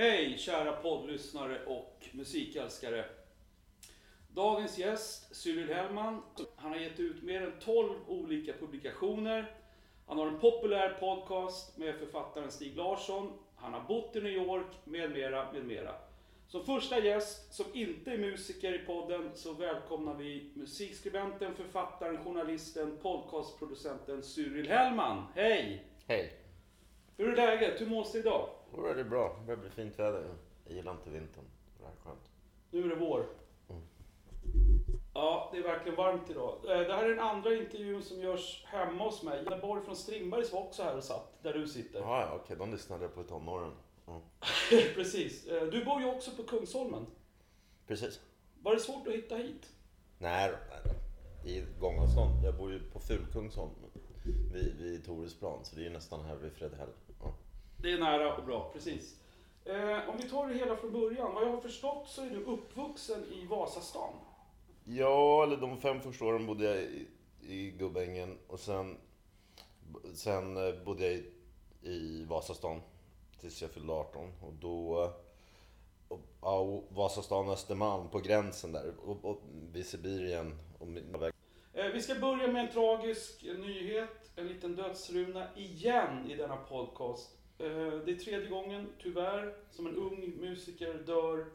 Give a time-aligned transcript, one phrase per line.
[0.00, 3.04] Hej kära poddlyssnare och musikälskare.
[4.28, 6.22] Dagens gäst, Cyril Hellman,
[6.56, 9.52] han har gett ut mer än 12 olika publikationer.
[10.06, 13.32] Han har en populär podcast med författaren Stig Larsson.
[13.56, 15.94] Han har bott i New York, med mera, med mera.
[16.48, 22.98] Som första gäst, som inte är musiker i podden, så välkomnar vi musikskribenten, författaren, journalisten,
[23.02, 25.26] podcastproducenten Cyril Hellman.
[25.34, 25.84] Hej!
[26.06, 26.32] Hej!
[27.16, 27.80] Hur är läget?
[27.80, 28.57] Hur mås det idag?
[28.74, 29.36] Det är bra.
[29.40, 30.34] Det börjar bli fint väder.
[30.64, 31.44] Jag gillar inte vintern.
[31.78, 32.30] Det här är skönt.
[32.70, 33.26] Nu är det vår.
[33.70, 33.82] Mm.
[35.14, 36.54] Ja, det är verkligen varmt idag.
[36.64, 39.42] Eh, Det här är den andra intervjun som görs hemma hos mig.
[39.44, 42.00] Janne Borg från Strindbergs var också här och satt, där du sitter.
[42.00, 42.56] Ja, ja, okej.
[42.56, 43.72] De lyssnade jag på i tonåren.
[44.06, 44.20] Ja.
[44.94, 45.46] Precis.
[45.46, 47.06] Eh, Du bor ju också på Kungsholmen.
[47.86, 48.20] Precis.
[48.62, 49.72] Var det svårt att hitta hit?
[50.18, 51.48] Nej, då, nej då.
[51.50, 52.44] I gångavstånd.
[52.44, 53.70] Jag bor ju på Fulkungsholm.
[54.52, 55.64] Vid, vid Toresplan.
[55.64, 56.88] Så det är ju nästan här vid Fredhäll.
[57.82, 59.16] Det är nära och bra, precis.
[59.64, 61.34] Eh, om vi tar det hela från början.
[61.34, 64.12] Vad jag har förstått så är du uppvuxen i Vasastan.
[64.84, 67.06] ja, eller de fem första åren bodde jag i,
[67.40, 68.38] i Gubbängen.
[68.48, 68.96] Och sen,
[70.14, 71.24] sen eh, bodde jag i,
[71.82, 72.80] i Vasastan.
[73.40, 74.32] Tills jag fyllde 18.
[74.42, 75.12] Och då...
[76.08, 78.92] Och, ja, Vasastan Östermalm på gränsen där.
[79.04, 79.40] Och, och
[79.72, 80.54] vid Sibirien.
[80.78, 81.14] Och min-
[81.72, 87.37] Eh, Vi ska börja med en tragisk nyhet, en liten dödsruna igen i denna podcast.
[87.58, 87.66] Eh,
[88.04, 91.46] Det är tredje gången, tyvärr, som en ung musiker dör.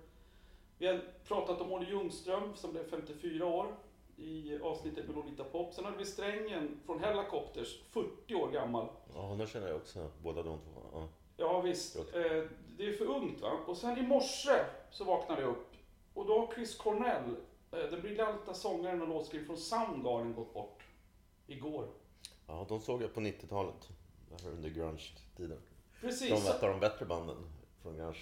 [0.77, 3.75] Vi har pratat om Olle Ljungström som blev 54 år
[4.17, 5.73] i avsnittet med Lolita Pop.
[5.73, 8.87] Sen hade vi Strängen från Hellacopters, 40 år gammal.
[9.15, 10.11] Ja, honom känner jag också.
[10.23, 10.81] Båda de två.
[10.93, 11.07] Ja.
[11.37, 12.03] Ja visst, eh,
[12.77, 13.51] det är för ungt va.
[13.67, 15.73] Och sen i morse så vaknade jag upp
[16.13, 17.35] och då har Chris Cornell,
[17.71, 20.83] eh, den briljanta sångaren och låtskrivaren från Soundgarden gått bort.
[21.47, 21.87] Igår.
[22.47, 23.89] ja, de såg jag på 90-talet.
[24.29, 25.57] Det här Under grunge-tiden.
[26.03, 26.29] Precis.
[26.29, 27.37] De var ett av de bättre banden
[27.81, 28.17] från grunge.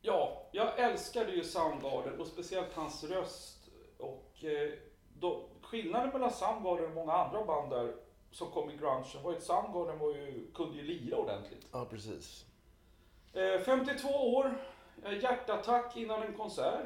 [0.00, 3.68] Ja, jag älskade ju Soundgarden och speciellt hans röst.
[3.98, 4.72] Och eh,
[5.18, 7.94] då, skillnaden mellan Soundgarden och många andra band där
[8.30, 11.66] som kom i grunge var ju att Soundgarden var ju, kunde ju lira ordentligt.
[11.72, 12.44] Ja, precis.
[13.32, 14.66] Eh, 52 år,
[15.04, 16.84] eh, hjärtattack innan en konsert.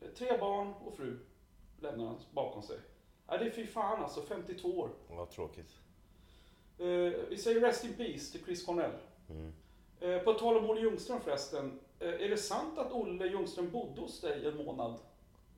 [0.00, 1.18] Eh, tre barn och fru
[1.80, 2.78] lämnar han bakom sig.
[3.26, 4.90] Ja, det är fy fan alltså, 52 år.
[5.08, 5.78] Vad tråkigt.
[6.78, 6.86] Eh,
[7.28, 8.92] vi säger Rest in Peace till Chris Cornell.
[9.30, 9.52] Mm.
[10.00, 11.80] Eh, på tal om Olle Ljungström förresten.
[12.00, 14.94] Eh, är det sant att Olle Ljungström bodde hos dig en månad?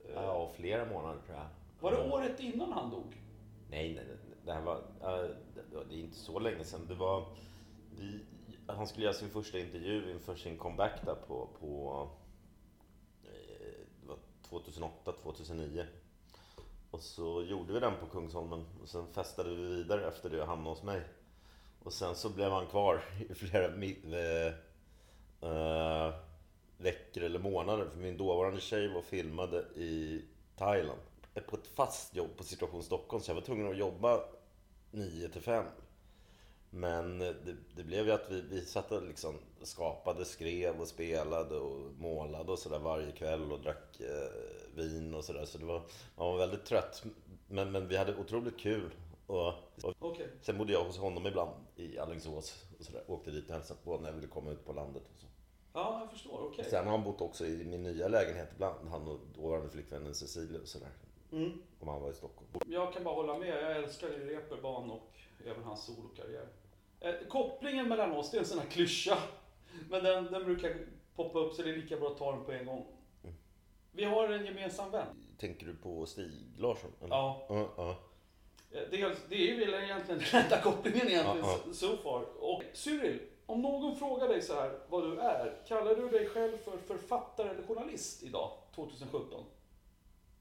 [0.05, 1.47] Eh, Ja, flera månader tror jag.
[1.81, 3.23] Var det året innan han dog?
[3.71, 4.17] Nej, nej, nej.
[4.45, 4.83] Det här var...
[5.89, 6.87] det är inte så länge sedan.
[6.89, 7.27] Det var...
[7.99, 8.21] Vi,
[8.67, 11.49] han skulle göra sin första intervju inför sin comeback där på...
[11.61, 12.09] på
[14.03, 15.87] det var 2008, 2009.
[16.91, 18.65] Och så gjorde vi den på Kungsholmen.
[18.83, 21.03] Och sen festade vi vidare efter det och hamnade hos mig.
[21.85, 23.65] Och sen så blev han kvar i flera
[25.43, 26.15] äh,
[26.79, 27.89] veckor eller månader.
[27.91, 30.23] För min dåvarande tjej var och filmade i
[30.57, 31.01] Thailand.
[31.47, 33.23] På ett fast jobb på Situation Stockholm.
[33.23, 34.21] Så jag var tvungen att jobba
[34.91, 35.65] 9 till 5.
[36.71, 41.57] Men det, det blev ju att vi, vi satt och liksom skapade, skrev och spelade
[41.57, 44.31] och målade och sådär varje kväll och drack eh,
[44.75, 45.45] vin och sådär.
[45.45, 45.83] Så det var,
[46.17, 47.05] man var väldigt trött.
[47.49, 48.91] Men, men vi hade otroligt kul.
[49.31, 49.49] Och,
[49.83, 50.29] och Okej.
[50.41, 53.05] sen bodde jag hos honom ibland i Alingsås och sådär.
[53.07, 55.27] Åkte dit och hälsade på när jag ville komma ut på landet och så.
[55.73, 56.41] Ja, jag förstår.
[56.47, 56.65] Okej.
[56.65, 58.89] Sen har han bott också i min nya lägenhet ibland.
[58.89, 60.89] Han och dåvarande flickvännen Cecilia och sådär.
[61.33, 61.63] Mm.
[61.81, 62.49] Om han var i Stockholm.
[62.67, 63.49] Jag kan bara hålla med.
[63.49, 65.13] Jag älskar Reeperbahn och
[65.47, 66.49] även hans solokarriär.
[67.01, 69.19] Eh, kopplingen mellan oss, det är en sån här klyscha.
[69.91, 70.77] Men den, den brukar
[71.15, 72.87] poppa upp så det är lika bra att ta den på en gång.
[73.23, 73.37] Mm.
[73.93, 75.07] Vi har en gemensam vän.
[75.39, 76.91] Tänker du på Stig Larsson?
[77.01, 77.15] eller?
[77.15, 77.47] Ja.
[77.49, 77.97] Ja, ja.
[78.73, 82.25] Eh, Dels, det är väl egentligen den enda kopplingen egentligen Ja, so- so far.
[82.39, 86.57] Och Cyril, om någon frågar dig så här vad du är, kallar du dig själv
[86.57, 89.45] för författare eller journalist idag, 2017?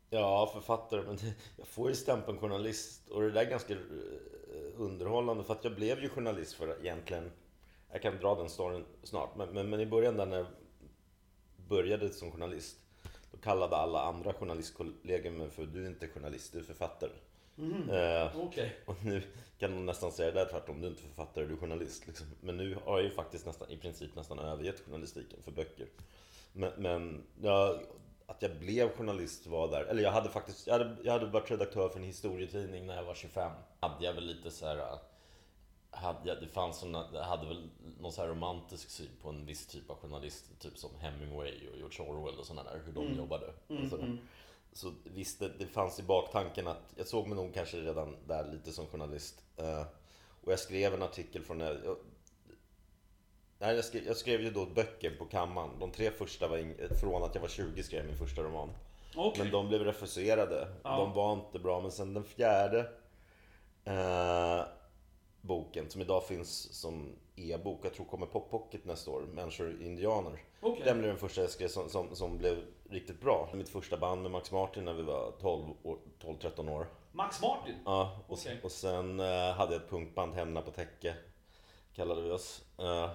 [0.10, 1.02] Ja, författare.
[1.02, 1.18] Men
[1.58, 3.10] jag får ju stämpeln journalist.
[3.10, 3.80] Och det där är ganska eh,
[4.78, 5.44] underhållande.
[5.44, 7.32] För att jag blev ju journalist för egentligen...
[7.92, 9.36] Jag kan dra den storyn snart.
[9.36, 10.46] Men, men, men i början där när jag
[11.68, 12.78] började som journalist.
[13.32, 17.12] Då kallade alla andra journalistkollegor mig för du är inte journalist, du är författare.
[17.90, 18.76] Eh, Okej.
[18.86, 19.22] och nu
[19.60, 20.82] kan man nästan säga det där tvärtom.
[20.82, 22.08] Du är inte författare, du är journalist.
[22.08, 22.28] Liksom.
[22.42, 25.88] Men nu har jag ju faktiskt nästan, i princip nästan övergett journalistiken för böcker.
[26.54, 27.80] Men, men ja,
[28.26, 29.84] att jag blev journalist var där.
[29.84, 33.04] Eller jag hade faktiskt, jag hade, jag hade varit redaktör för en historietidning när jag
[33.04, 33.52] var 25.
[33.80, 34.98] Hade jag väl lite så här...
[35.92, 37.70] Hade jag, det fanns såna, jag hade väl
[38.00, 40.56] någon så här romantisk syn på en viss typ av journalister.
[40.60, 42.82] Typ som Hemingway och George Orwell och sådana där.
[42.86, 43.48] Hur de jobbade.
[43.48, 44.18] och sådär.
[44.74, 48.52] Så visst, det, det fanns i baktanken att jag såg mig nog kanske redan där
[48.52, 49.44] lite som journalist.
[49.58, 49.84] Eh,
[50.44, 51.98] och jag skrev en artikel från när jag,
[53.62, 55.70] Nej, jag, skrev, jag skrev ju då böcker på kammaren.
[55.80, 58.70] De tre första var in, från att jag var 20 skrev jag min första roman.
[59.16, 59.44] Okej.
[59.44, 60.68] Men de blev refuserade.
[60.84, 60.98] Ja.
[60.98, 61.82] De var inte bra.
[61.82, 62.90] Men sen den fjärde
[63.84, 64.62] eh,
[65.42, 67.80] boken som idag finns som e-bok.
[67.84, 69.22] Jag tror kommer på pocket nästa år.
[69.22, 70.44] Människor indianer.
[70.62, 70.82] Okej.
[70.86, 72.58] Den blev den första jag skrev som, som, som blev
[72.90, 73.50] riktigt bra.
[73.54, 76.88] Mitt första band med Max Martin när vi var 12 år- 12-13 år.
[77.12, 77.76] Max Martin?
[77.86, 78.60] Ja, och, Okej.
[78.64, 81.16] och sen eh, hade jag ett punkband, Hemna på täcke,
[81.94, 82.62] kallade vi oss.
[82.78, 83.10] Eh,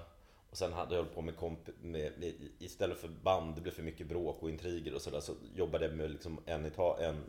[0.51, 3.73] och sen hade jag hållit på med, komp med, med istället för band, det blev
[3.73, 6.99] för mycket bråk och intriger och sådär, så jobbade jag med liksom en i ta,
[7.01, 7.25] en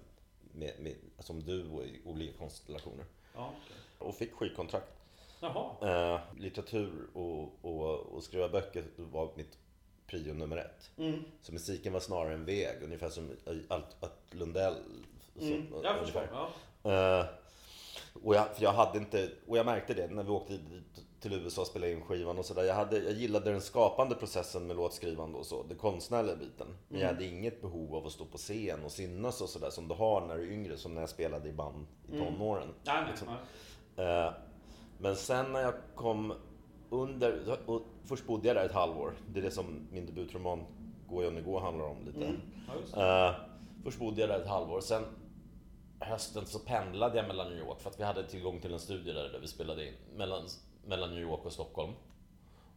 [0.52, 3.06] med, med, som duo i olika konstellationer.
[3.36, 3.78] Ja, okej.
[4.08, 4.95] Och fick skivkontrakt.
[5.54, 6.14] Jaha.
[6.14, 9.58] Eh, litteratur och, och, och skriva böcker var mitt
[10.08, 10.92] prio nummer ett.
[10.98, 11.20] Mm.
[11.42, 13.30] Så musiken var snarare en väg, ungefär som
[13.68, 14.76] allt, att Lundell.
[15.40, 15.68] så- Mm.
[15.84, 16.30] Jag förstår.
[16.84, 17.20] Ja.
[17.20, 17.26] Eh,
[18.24, 20.60] och, jag, för jag hade inte, och jag märkte det när vi åkte
[21.20, 22.64] till USA och spelade in skivan och sådär.
[22.64, 26.68] Jag, hade, jag gillade den skapande processen med låtskrivande och så, den konstnärliga biten.
[26.88, 29.88] Men jag hade inget behov av att stå på scen och synas och sådär som
[29.88, 32.68] du har när du är yngre, som när jag spelade i band i tonåren.
[32.84, 33.28] Nej, nej, liksom.
[33.96, 34.06] nej.
[34.08, 34.34] Eh,
[34.98, 36.34] men sen när jag kom
[36.90, 39.14] under, och först bodde jag där ett halvår.
[39.34, 40.66] Det är det som min debutroman
[41.08, 42.26] Gå Johnny Gå handlar om lite.
[42.26, 42.42] Mm.
[42.96, 43.30] Ja.
[43.30, 43.36] Eh,
[43.84, 44.82] först bodde jag där ett halvår.
[44.82, 45.04] Sen
[46.00, 49.14] hösten så pendlade jag mellan New York för att vi hade tillgång till en studio
[49.14, 49.94] där, där vi spelade in.
[50.16, 50.48] Mellan,
[50.86, 51.94] mellan New York och Stockholm.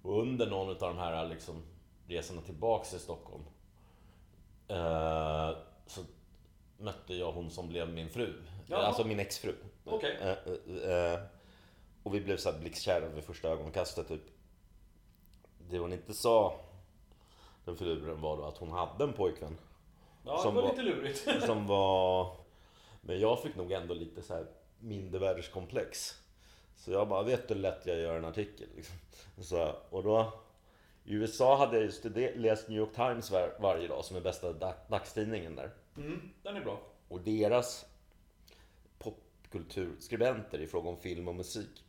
[0.02, 1.62] Och under någon av de här liksom,
[2.06, 3.42] resorna tillbaks till Stockholm
[4.68, 5.56] eh,
[5.86, 6.00] så
[6.78, 8.32] mötte jag hon som blev min fru.
[8.66, 8.82] Jaha.
[8.82, 9.54] Alltså min exfru.
[9.86, 10.32] Eh, eh,
[10.92, 11.20] eh,
[12.02, 14.22] och vi blev så här blixtkära vid första ögonkastet typ.
[15.70, 16.60] Det hon inte sa,
[17.64, 19.58] den filuren, var då att hon hade en pojkvän.
[20.24, 21.44] Ja, det som var var- lite lurigt.
[21.46, 22.36] Som var...
[23.00, 24.46] Men jag fick nog ändå lite så här
[24.80, 26.14] mindervärdeskomplex.
[26.76, 28.68] Så jag bara, vet du hur lätt jag gör en artikel?
[28.76, 28.96] Liksom.
[29.42, 30.32] Så, och då...
[31.04, 34.20] I USA hade jag ju studer- läst New York Times var, varje dag som är
[34.20, 35.70] bästa dag, dagstidningen där.
[35.96, 36.80] Mm, den är bra.
[37.08, 37.86] Och deras
[38.98, 41.84] popkulturskribenter i fråga om film och musik.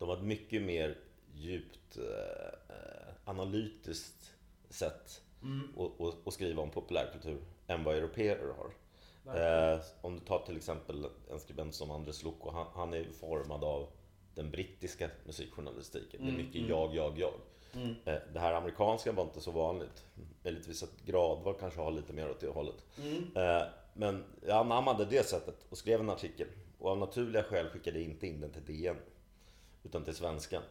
[0.00, 0.98] De har ett mycket mer
[1.34, 4.34] djupt eh, eh, analytiskt
[4.68, 5.22] sätt
[5.76, 8.70] att, att, att skriva om populärkultur än vad europeer har.
[9.74, 13.64] Eh, om du tar till exempel en skribent som Andres Locco, han, han är formad
[13.64, 13.88] av
[14.34, 16.20] den brittiska musikjournalistiken.
[16.24, 17.32] Det är mycket jag, jag, jag.
[18.04, 20.04] Eh, det här amerikanska var inte så vanligt.
[20.44, 22.84] Möjligtvis att Gradval kanske har lite mer åt det hållet.
[23.36, 23.62] Eh,
[23.94, 26.46] men jag anammade det sättet och skrev en artikel.
[26.78, 28.96] Och av naturliga skäl skickade jag inte in den till DN.
[29.82, 30.62] Utan till Svenskan.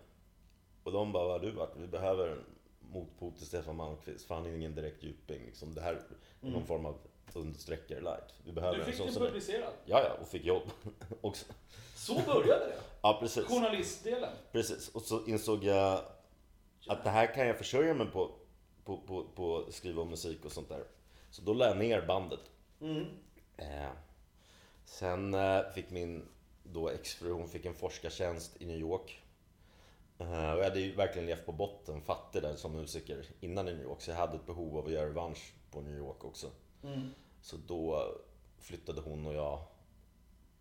[0.83, 1.75] Och de bara, vad har du varit?
[1.77, 2.45] Vi behöver en
[2.79, 4.25] motpol till Stefan Malmqvist.
[4.25, 5.45] För han är ingen direkt djuping.
[5.45, 5.73] Liksom.
[5.73, 6.97] Det här är någon form av
[7.33, 8.33] understreckare light.
[8.43, 9.73] Vi behöver Du en fick sån den publicerad.
[9.85, 10.63] Ja, ja, och fick jobb
[11.21, 11.45] också.
[11.95, 12.79] Så började det.
[13.01, 13.45] Ja, precis.
[13.45, 14.29] Journalistdelen.
[14.51, 14.89] Precis.
[14.89, 16.01] Och så insåg jag
[16.87, 18.31] att det här kan jag försörja mig på,
[18.85, 20.83] på, på, på skriva om musik och sånt där.
[21.29, 22.39] Så då la jag ner bandet.
[22.81, 23.05] Mm.
[23.57, 23.89] Eh,
[24.85, 26.25] sen eh, fick min
[26.73, 29.21] då exfru, hon fick en forskartjänst i New York.
[30.17, 33.73] Eh, och jag hade ju verkligen levt på botten, fattig där som musiker innan i
[33.73, 34.01] New York.
[34.01, 36.51] Så jag hade ett behov av att göra revansch på New York också.
[36.83, 37.09] Mm.
[37.41, 38.15] Så då
[38.59, 39.61] flyttade hon och jag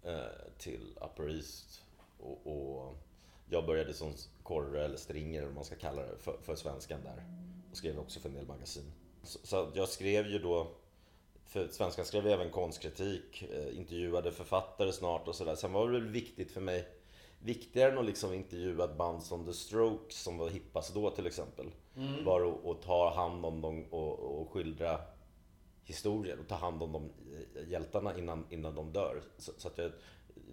[0.02, 1.82] eh, till Upper East.
[2.18, 2.96] Och, och
[3.50, 4.12] jag började som
[4.42, 7.24] korre eller stringer eller vad man ska kalla det för, för svenskan där.
[7.70, 8.92] Och skrev också för en del magasin.
[9.22, 10.70] Så, jag skrev ju då
[11.48, 15.54] för Svenskan skrev jag även konstkritik, eh, intervjuade författare snart och sådär.
[15.54, 16.88] Sen var det väl viktigt för mig,
[17.38, 21.26] viktigare än att liksom intervjua ett band som The Strokes som var hippast då till
[21.26, 21.66] exempel.
[22.24, 25.00] Var att, att ta hand om dem och, och skildra
[25.84, 27.10] historier och ta hand om de
[27.54, 29.22] eh, hjältarna innan, innan de dör.
[29.38, 29.92] Så, så att jag,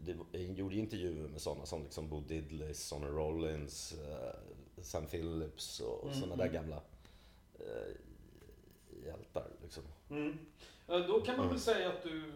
[0.06, 5.80] det, jag gjorde intervjuer med sådana som liksom Bo Diddley, Sonny Rollins, eh, Sam Phillips
[5.80, 6.82] och, och sådana där gamla
[7.60, 7.96] eh,
[9.06, 9.48] hjältar.
[9.64, 9.84] Liksom.
[10.10, 10.38] Mm.
[10.88, 12.32] Eh, Då kan man väl säga att du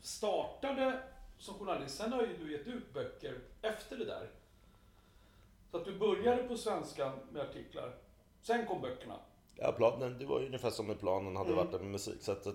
[0.00, 1.00] startade
[1.38, 1.96] som journalist.
[1.96, 4.30] Sen har ju du gett ut böcker efter det där.
[5.70, 7.94] Så att du började på svenska med artiklar.
[8.42, 9.16] Sen kom böckerna.
[9.56, 12.22] Ja, planen, det var ju ungefär som med planen hade varit med musik.
[12.22, 12.46] Så att,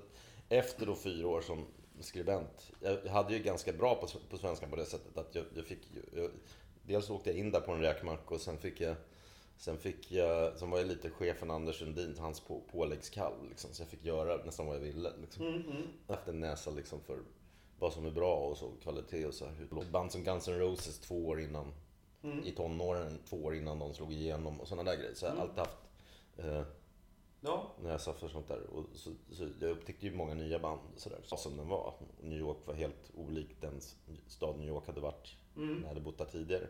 [0.50, 1.66] efter då fyra år som
[2.00, 5.66] skribent, jag hade ju ganska bra på, på svenska på det sättet att jag, jag
[5.66, 6.32] fick ju, jag,
[6.84, 8.96] dels åkte jag in där på en räkmack och sen fick jag
[9.58, 13.82] Sen fick jag, sen var jag lite chefen Anders Sundin, hans på, påläggskalv liksom, så
[13.82, 15.12] jag fick göra nästan vad jag ville.
[15.22, 15.46] Liksom.
[15.48, 15.64] Mm,
[16.08, 17.20] Haft en näsa liksom för
[17.80, 19.92] vad som är bra och så kvalitet och så här.
[19.92, 21.74] Band som Guns N' Roses två år innan,
[22.44, 25.14] i tonåren, två år innan de slog igenom och sådana där grejer.
[25.14, 25.78] Så jag har alltid haft
[26.38, 26.64] eh,
[27.42, 27.72] Ja.
[27.84, 28.62] näsa för sånt där.
[28.62, 31.94] Och så, så jag upptäckte ju många nya band sådär, så som den var.
[32.22, 33.82] New York var helt olik den
[34.28, 36.68] stad New York hade varit när jag hade bott där tidigare.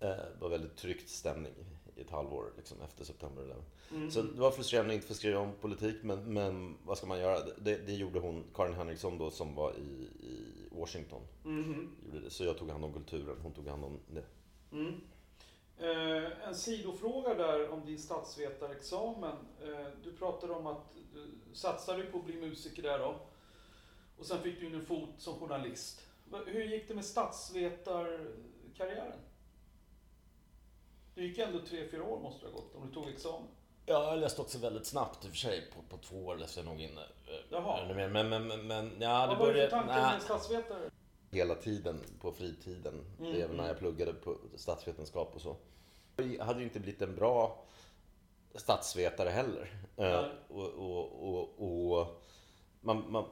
[0.00, 1.52] Eh, det var väldigt tryckt stämning.
[2.00, 3.54] I ett halvår liksom, efter september 11.
[3.90, 4.10] Mm.
[4.10, 7.18] Så det var frustrerande att inte få skriva om politik, men, men vad ska man
[7.18, 7.40] göra?
[7.58, 11.22] Det, det gjorde hon, Karin Henriksson då, som var i, i Washington.
[12.12, 12.30] Det.
[12.30, 14.24] Så jag tog hand om kulturen, hon tog hand om det.
[14.72, 15.00] Mm.
[15.78, 19.36] Eh, en sidofråga där om din statsvetarexamen.
[19.62, 23.16] Eh, du pratade om att du satsade på att bli musiker där då.
[24.18, 26.06] Och sen fick du in en fot som journalist.
[26.46, 29.18] Hur gick det med statsvetarkarriären?
[31.14, 33.48] Det gick ändå tre, fyra år måste det ha gått om du tog examen.
[33.86, 35.70] Ja, jag läste också väldigt snabbt i och för sig.
[35.74, 37.04] På, på två år läste jag nog in eh,
[37.50, 37.94] Jaha.
[37.94, 39.70] Men, men, men, men ja, det Vad var det för började...
[39.70, 40.90] tankar nja, med statsvetare?
[41.30, 43.04] hela tiden på fritiden.
[43.18, 43.66] Mm, Även när mm.
[43.66, 45.56] jag pluggade på statsvetenskap och så.
[46.16, 47.64] Jag hade ju inte blivit en bra
[48.54, 49.70] statsvetare heller.
[49.96, 52.22] Eh, och, och, och, och
[52.80, 53.24] man, man,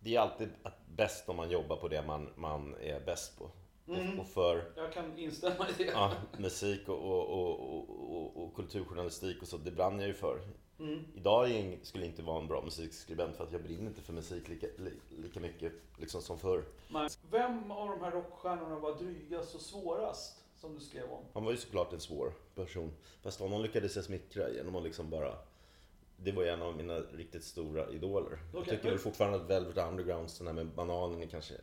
[0.00, 0.48] det är alltid
[0.88, 3.50] bäst om man jobbar på det man, man är bäst på.
[3.88, 4.20] Mm.
[4.20, 5.84] Och, för Jag kan instämma i det.
[5.84, 10.38] ja, musik och, och, och, och, kulturjournalistik och så, det brann jag ju för.
[10.78, 11.04] Mm.
[11.14, 14.12] Idag jag skulle jag inte vara en bra musikskribent för att jag brinner inte för
[14.12, 16.64] musik lika, li, lika mycket liksom som förr.
[16.88, 17.08] Nej.
[17.30, 20.42] Vem av de här rockstjärnorna var drygast och svårast?
[20.60, 21.24] Som du skrev om.
[21.34, 22.92] Han var ju såklart en svår person.
[23.22, 25.34] Fast honom lyckades jag smickra genom att liksom bara...
[26.16, 28.38] Det var en av mina riktigt stora idoler.
[28.52, 31.54] Jag Okej, tycker men- väl fortfarande att Velvet Underground, den här med bananen, är kanske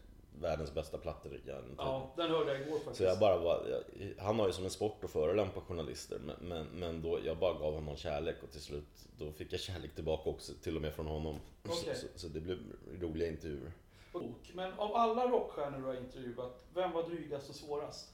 [0.41, 1.75] världens bästa genom tiden.
[1.77, 2.97] Ja, den hörde jag igår faktiskt.
[2.97, 6.35] Så jag bara var, jag, han har ju som en sport att förolämpa journalister men,
[6.41, 9.95] men, men då, jag bara gav honom kärlek och till slut då fick jag kärlek
[9.95, 11.39] tillbaka också till och med från honom.
[11.65, 11.95] Okej.
[11.95, 12.57] Så, så, så det blev
[13.01, 13.71] roliga intervjuer.
[14.53, 18.09] Men av alla rockstjärnor du har intervjuat, vem var drygast och svårast?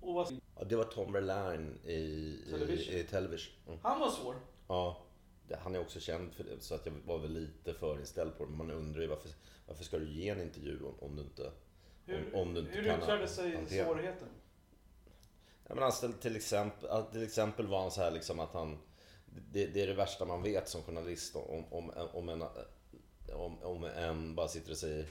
[0.00, 0.40] Och vad...
[0.58, 2.94] Ja, det var Tom Verlaine i, i, Television.
[2.94, 3.54] i Television.
[3.66, 3.78] Mm.
[3.82, 4.34] Han var svår.
[4.68, 5.03] Ja,
[5.50, 8.50] han är också känd för det så att jag var väl lite förinställd på det.
[8.50, 9.30] Men man undrar ju varför,
[9.66, 11.50] varför ska du ge en intervju om, om du inte...
[12.06, 13.84] Hur, Om- du inte hur yttrade sig hantera.
[13.86, 14.28] svårigheten?
[15.68, 18.78] Ja, men ställde till exempel, till exempel var han så här liksom att han...
[19.52, 22.42] Det, det är det värsta man vet som journalist om, om, om, en,
[23.32, 25.06] om, om en bara sitter och säger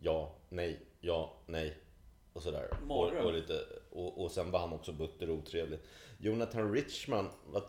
[0.00, 1.76] ja, nej, ja, nej
[2.32, 2.70] och sådär.
[2.88, 3.60] Och, och, lite,
[3.90, 5.78] och, och sen var han också butter och otrevlig.
[6.18, 7.64] Jonathan Richman var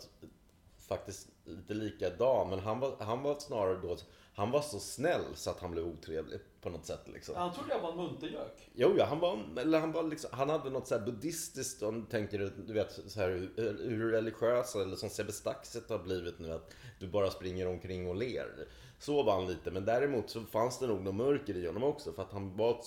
[0.88, 3.98] faktiskt lite likadan men han var, han var snarare då...
[4.36, 7.36] Han var så snäll så att han blev otrevlig på något sätt liksom.
[7.36, 8.70] Han trodde jag var en muntergök.
[8.74, 12.00] Jo, ja, han var, eller han var liksom, han hade något så här buddhistiskt, om
[12.02, 16.40] du tänker, du vet, så här, hur, hur religiösa, eller som Sebbe Staxet har blivit
[16.40, 18.68] nu, att du bara springer omkring och ler.
[19.00, 22.14] Så var han lite, men däremot så fanns det nog något mörker i honom också,
[22.14, 22.82] för att han var,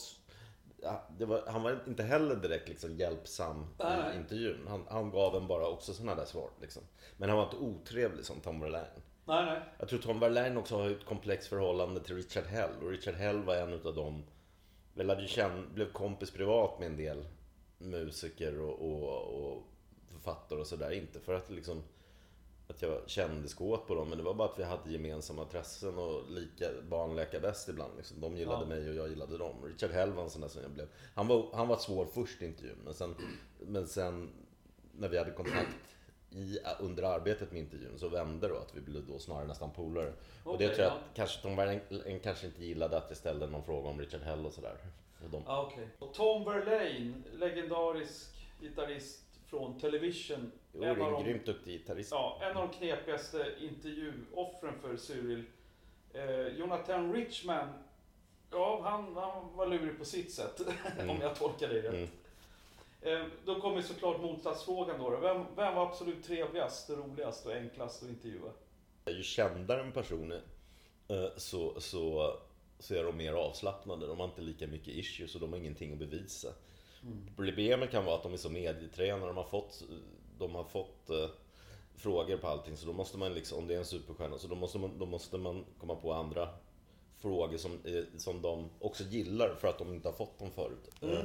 [1.18, 4.66] var, han var inte heller direkt liksom hjälpsam Nej, i intervjun.
[4.68, 6.82] Han, han gav en bara också sådana där svar liksom.
[7.16, 9.02] Men han var inte otrevlig som Tom Verlaine.
[9.24, 9.60] Nej, nej.
[9.78, 12.70] Jag tror Tom Verlaine också har ett komplext förhållande till Richard Hell.
[12.82, 14.24] Och Richard Hell var en utav dem,
[14.94, 17.26] väl hade ju känt, blev kompis privat med en del
[17.78, 19.62] musiker och, och, och
[20.12, 20.90] författare och sådär.
[20.90, 21.82] Inte för att liksom
[22.68, 25.98] att jag kände skåt på dem, men det var bara att vi hade gemensamma intressen
[25.98, 27.92] och lika barn leka bäst ibland.
[27.96, 28.20] Liksom.
[28.20, 28.68] De gillade Ja.
[28.68, 29.54] mig och jag gillade dem.
[29.64, 30.88] Richard Hell var en sån där som jag blev...
[31.14, 33.14] Han var, han var svår först i intervjun, men sen,
[33.60, 34.30] men sen
[34.92, 35.76] när vi hade kontakt
[36.30, 40.12] i, under arbetet med intervjun så vände då att vi blev då snarare nästan polare.
[40.44, 40.96] och det tror jag ja.
[40.96, 44.46] att kanske Tom Verlaine kanske inte gillade att jag ställde någon fråga om Richard Hell
[44.46, 44.76] och sådär.
[45.46, 45.88] Ja, okej.
[45.98, 50.52] Och Tom Verlaine, legendarisk gitarrist från Television.
[50.72, 52.10] jo, det en, av är en de, grymt duktig gitarrist.
[52.12, 55.44] ja, en av de knepigaste intervjuoffren för Cyril.
[56.14, 57.68] Eh, Jonathan Richman,
[58.50, 60.60] ja han, han var lurig på sitt sätt.
[60.98, 61.10] Mm.
[61.10, 61.94] om jag tolkar det rätt.
[61.94, 62.08] Mm.
[63.22, 65.10] Eh, då kommer såklart motsatsfrågan då.
[65.20, 68.50] Vem, vem var absolut trevligast, roligast och enklast att intervjua?
[69.06, 70.42] Ju kändare en person är,
[71.24, 72.36] eh, så, så,
[72.78, 74.06] så är de mer avslappnade.
[74.06, 76.48] De har inte lika mycket issues och de har ingenting att bevisa.
[77.36, 79.26] Problemet kan vara att de är så medietränade.
[79.26, 79.82] De har fått,
[80.38, 81.28] de har fått eh,
[81.96, 82.76] frågor på allting.
[82.76, 85.06] Så då måste man liksom, om det är en superstjärna, så då måste man, då
[85.06, 86.48] måste man komma på andra
[87.18, 90.90] frågor som, eh, som de också gillar för att de inte har fått dem förut.
[91.02, 91.24] Eh,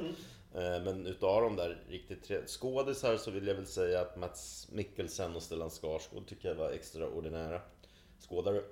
[0.54, 2.46] Eh, Men utav de där riktigt tre...
[2.46, 6.70] skådisar så vill jag väl säga att Mats Mikkelsen och Stellan Skarsgård tycker jag var
[6.70, 7.60] extraordinära.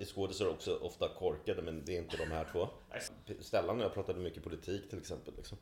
[0.05, 2.67] Skådisar är också ofta korkade men det är inte de här två.
[3.39, 5.33] Stellan och jag pratade mycket politik till exempel.
[5.37, 5.57] Liksom.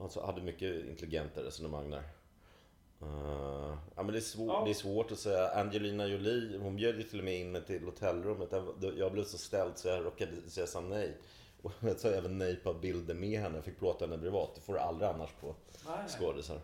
[0.00, 2.02] Alltså hade mycket intelligenta resonemang där.
[3.02, 4.62] Eh, ja, men det, är svår, Ja.
[4.64, 5.48] det är svårt att säga.
[5.50, 8.48] Angelina Jolie, hon bjöd ju till och med in mig till hotellrummet.
[8.96, 11.16] Jag- blev så ställd så jag råkade säga så nej.
[11.62, 13.56] Och jag sa även nej på bilder med henne.
[13.56, 14.50] Jag fick plåta henne privat.
[14.54, 15.54] Det får du aldrig annars på
[16.18, 16.56] skådisar.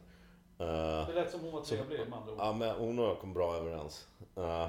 [0.58, 2.38] Eh, Det lät som hon var Så- trevlig med andra ord.
[2.38, 4.06] ja, men hon och jag kom bra överens.
[4.36, 4.68] Eh,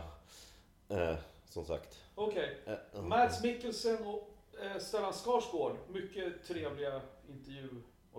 [0.89, 1.15] eh,
[1.49, 2.01] som sagt.
[2.15, 2.57] Okej.
[2.93, 4.29] Eh, Mads Mikkelsen och
[4.63, 7.01] eh, Stellan Skarsgård, mycket trevliga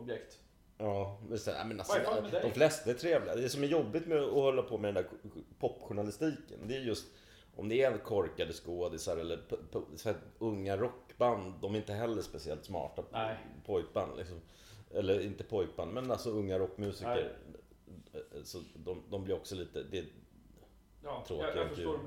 [0.01, 0.39] intervjuobjekt.
[0.79, 2.43] Ja, men, sen, ja, men Vad är fan med dig?
[2.43, 3.35] de flesta är trevliga.
[3.35, 5.11] Det som är jobbigt med att hålla på med den där
[5.59, 7.07] popjournalistiken, det är just
[7.57, 9.41] om det är korkade skådisar eller
[9.97, 13.37] så här, unga rockband, de är inte heller speciellt smarta Nej.
[13.67, 14.17] pojkband.
[14.17, 14.41] Liksom.
[14.91, 17.33] Eller inte pojkband, men alltså unga rockmusiker.
[18.45, 19.83] Så de, de blir också lite...
[19.83, 20.05] Det,
[21.07, 22.01] Ja, Tråkiga jag, jag förstår.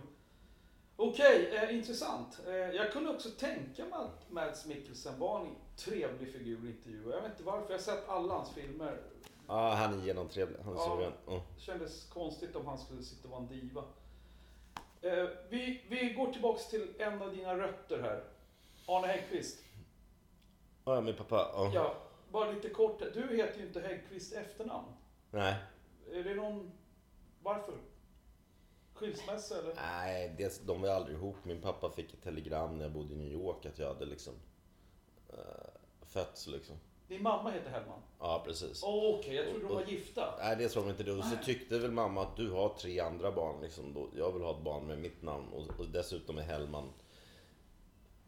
[1.02, 2.40] Okej, eh, intressant.
[2.48, 7.16] Eh, jag kunde också tänka mig att Mads Mikkelsen var en trevlig figur i intervjuer.
[7.16, 8.98] Jag vet inte varför, jag har sett alla hans filmer.
[9.48, 10.58] ja, han är genomtrevlig.
[10.64, 10.86] Han är Ja.
[10.96, 11.14] suverän.
[11.28, 11.42] Ja.
[11.56, 13.84] Det kändes konstigt om han skulle sitta och vara en diva.
[15.02, 18.24] Eh, vi, vi går tillbaks till en av dina rötter här.
[18.88, 19.60] Arne Häggkvist.
[20.86, 21.50] Ja, min pappa.
[21.54, 21.72] Ja.
[21.74, 21.96] Ja,
[22.32, 23.00] bara lite kort.
[23.14, 24.88] Du heter ju inte Häggkvist efternamn.
[25.32, 25.56] Nej.
[26.14, 26.72] Är det någon...
[27.44, 27.74] Varför?
[29.00, 29.74] Skilsmässa eller?
[29.76, 31.36] Nej, det, de var aldrig ihop.
[31.44, 34.34] Min pappa fick ett telegram när jag bodde i New York att jag hade liksom
[35.34, 35.40] uh,
[36.02, 36.76] fötts liksom.
[37.08, 38.00] Din mamma heter Hellman?
[38.20, 38.84] Ja, precis.
[38.84, 40.36] Åh, Okej, jag trodde de var gifta.
[40.40, 41.04] Nej, det tror de inte.
[41.04, 41.12] det.
[41.12, 43.62] Och så tyckte väl mamma att du har tre andra barn.
[43.62, 43.94] Liksom.
[43.94, 45.54] Då, jag vill ha ett barn med mitt namn.
[45.54, 46.90] Och, och dessutom är Hellman...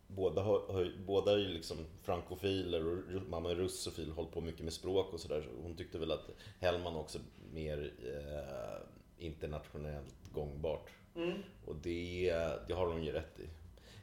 [0.07, 4.73] Båda, har, båda är ju liksom frankofiler och mamma är russofil, hållit på mycket med
[4.73, 5.41] språk och sådär.
[5.41, 7.19] Så hon tyckte väl att Hellman också
[7.53, 8.87] mer eh,
[9.21, 10.89] internationellt gångbart.
[11.15, 11.43] Mm.
[11.65, 12.33] Och det,
[12.67, 13.49] det har hon ju rätt i.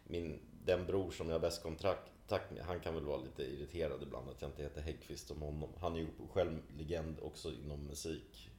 [0.04, 4.02] Min, den bror som jag har bäst kontakt med, han kan väl vara lite irriterad
[4.02, 5.70] ibland att jag inte heter Häggkvist som honom.
[5.80, 8.50] Han är ju själv legend också inom musik.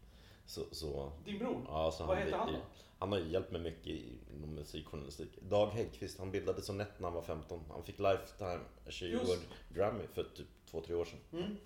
[0.46, 1.62] Så, så, Din bror?
[1.68, 2.60] ja, så Vad heter han då?
[3.00, 4.02] Han har ju hjälpt mig mycket
[4.36, 5.42] inom musikjournalistik.
[5.42, 7.60] Dag Häggkvist, han bildade Sonett när han var 15.
[7.70, 9.48] Han fick Lifetime Achievement.
[9.74, 11.20] Grammy för typ två, tre år sedan.
[11.32, 11.58] Mm.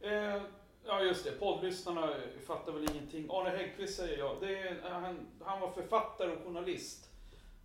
[0.00, 0.42] Eh,
[0.86, 1.32] ja, just det.
[1.32, 2.14] Poddlyssnarna
[2.46, 3.26] fattar väl ingenting.
[3.30, 4.36] Arne Häggkvist säger jag.
[4.40, 7.08] Det är, han, han var författare och journalist.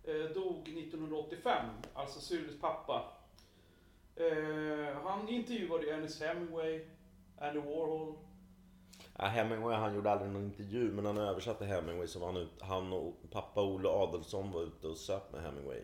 [0.04, 3.12] Eh, dog 1985, alltså Sules pappa.
[4.16, 6.84] Eh, han intervjuade Ernest Hemingway,
[7.38, 8.14] Andy Warhol.
[9.18, 12.06] Ja, Hemingway, han gjorde aldrig någon intervju, men han översatte Hemingway.
[12.06, 15.82] Så var han, ut, han och pappa Olle Adolfsson var ute och söp med Hemingway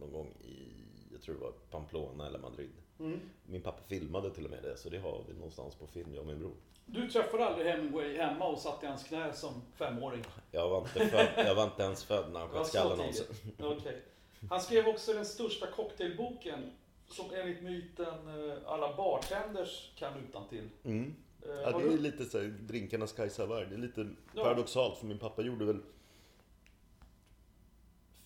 [0.00, 0.72] någon gång i,
[1.12, 2.72] jag tror det var Pamplona eller Madrid.
[3.00, 3.20] Mm.
[3.46, 6.20] Min pappa filmade till och med det, så det har vi någonstans på film, jag
[6.20, 6.52] och min bror.
[6.86, 10.24] Du träffade aldrig Hemingway hemma och satt i hans knä som femåring?
[10.50, 13.26] Jag var inte, född, jag var inte ens född när han sköt skallen av sig.
[13.58, 14.02] Okej.
[14.50, 16.72] Han skrev också den största cocktailboken
[17.08, 20.68] som enligt myten eh, alla bartenders kan utantill.
[20.84, 21.14] Mm.
[21.42, 23.66] Eh, Ja, det är du- lite så här, drinkarnas Kajsa Warg.
[23.66, 24.42] Det är lite Ja.
[24.44, 25.80] paradoxalt, för min pappa gjorde väl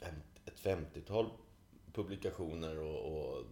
[0.00, 0.14] fem,
[0.46, 1.26] ett 50-tal
[1.92, 3.44] publikationer och, och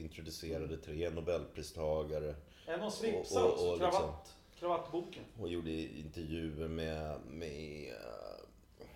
[0.00, 2.34] introducerade tre nobelpristagare.
[2.66, 3.64] Någon Och- slipsar och- också?
[3.66, 5.22] och liksom- Kravatt, kravattboken?
[5.40, 8.86] Och gjorde intervjuer med, med eh,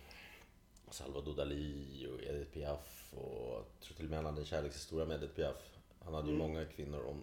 [0.91, 3.13] Salvador Dalí och Edith Piaf.
[3.17, 5.57] Och jag tror till och med han hade en kärlekshistoria med Edith Piaf.
[6.05, 6.49] Han hade ju Mm.
[6.49, 7.23] många kvinnor, om,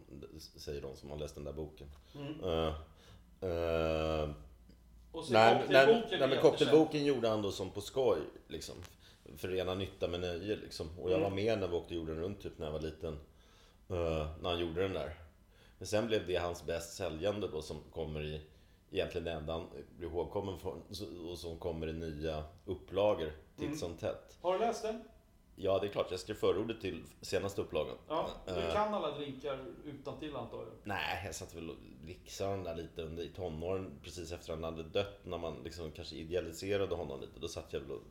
[0.58, 1.88] säger de som har läst den där boken.
[2.16, 2.40] Mm.
[2.44, 2.74] Eh,
[3.50, 4.30] eh,
[5.12, 8.20] Och så nej, cocktailboken nej, men cocktailboken gjorde han då som på skoj.
[8.48, 8.76] Liksom,
[9.38, 10.56] för rena nytta med nöje.
[10.56, 10.88] Liksom.
[11.00, 11.36] Och jag var Mm.
[11.46, 13.20] med när vi åkte jorden runt typ när jag var liten.
[13.92, 15.14] Eh, när han gjorde den där.
[15.78, 18.42] Men sen blev det hans bäst säljande då som kommer i
[18.94, 20.74] Egentligen det enda han blir ihågkommen för
[21.30, 23.78] och som kommer i nya upplagor titt Mm.
[23.78, 24.38] som tätt.
[24.42, 25.04] Har du läst den?
[25.56, 26.08] Ja, det är klart.
[26.12, 27.98] Jag skrev förordet till senaste upplagan.
[28.08, 30.68] Ja, du Eh, kan alla drinkar utan till antar jag.
[30.84, 34.64] Nej, jag satt väl och blixtrade den där lite under i tonåren precis efter han
[34.64, 35.20] hade dött.
[35.26, 37.40] När man liksom kanske idealiserade honom lite.
[37.40, 38.02] Då satt jag väl och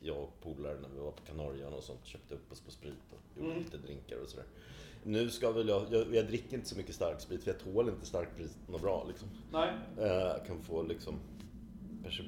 [0.00, 2.04] jag och polare när vi var på Kanarieöarna och sånt.
[2.06, 3.64] Köpte upp oss på sprit och gjorde Mm.
[3.64, 4.46] lite drinkar och sådär.
[5.04, 7.88] Nu ska väl jag, jag, jag dricker inte så mycket stark sprit för jag tål
[7.88, 9.28] inte stark sprit något bra liksom.
[9.52, 9.70] Nej.
[9.98, 11.14] Eh, Jag kan få liksom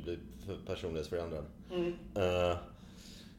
[0.05, 1.45] bli för- personlighetsförändrad.
[1.73, 1.93] Mm.
[2.17, 2.57] Eh,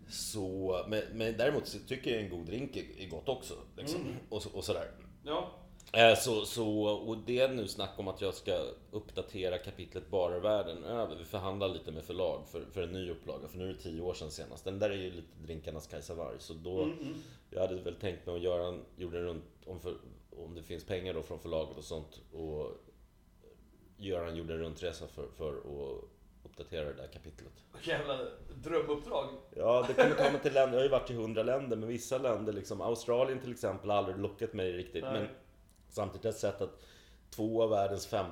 [0.09, 3.53] Så, men, men däremot så tycker jag en god drink är, är gott också.
[3.77, 4.01] Liksom.
[4.01, 4.13] Mm.
[4.29, 4.91] Och, och sådär.
[5.23, 5.51] Ja.
[5.93, 8.59] Eh, Så, så, och det är nu snack om att jag ska
[8.91, 11.15] uppdatera kapitlet Bara världen över.
[11.15, 13.47] Vi förhandlar lite med förlag för, för en ny upplaga.
[13.47, 14.65] För nu är det tio år sedan senast.
[14.65, 16.35] Den där är ju lite drinkarnas Kajsa Warg.
[16.39, 17.13] Så då, Mm, mm.
[17.49, 19.93] jag hade väl tänkt mig att göra en, gjorde runt, om, för,
[20.37, 22.21] om det finns pengar då från förlaget och sånt.
[22.33, 22.71] Och
[23.97, 26.03] Göran gjorde en runtresa för, för att
[26.45, 27.53] uppdatera det där kapitlet.
[27.83, 28.19] Jävla
[28.63, 29.29] drömuppdrag.
[29.55, 30.73] Ja, det kommer ta mig till länder.
[30.73, 33.97] Jag har ju varit i hundra länder, men vissa länder, liksom Australien till exempel, har
[33.97, 35.03] aldrig lockat mig riktigt.
[35.03, 35.13] Nej.
[35.13, 35.27] Men
[35.95, 36.81] samtidigt har jag sett att
[37.29, 38.25] två av världens fem,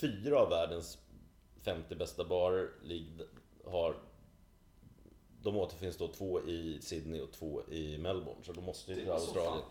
[0.00, 0.98] fyra av världens
[1.62, 2.70] 50 bästa barer
[3.64, 3.94] har
[5.42, 8.42] de återfinns då två i Sydney och två i Melbourne.
[8.42, 9.64] Så då måste ju till Australien.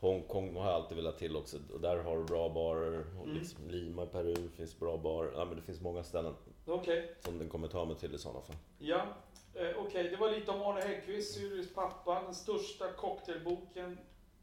[0.00, 1.56] Hongkong har jag alltid velat till också.
[1.72, 3.04] Och där har du bra barer.
[3.20, 3.38] Och Mm.
[3.38, 5.32] liksom Lima i Peru finns bra barer.
[5.36, 6.34] Ja, men det finns många ställen
[6.66, 7.14] Okej.
[7.20, 8.56] som den kommer ta mig till i sådana fall.
[8.78, 9.06] Ja.
[9.54, 13.98] Eh, Okej, det var lite om Arne Häggkvist, Syrils pappa, den största cocktailboken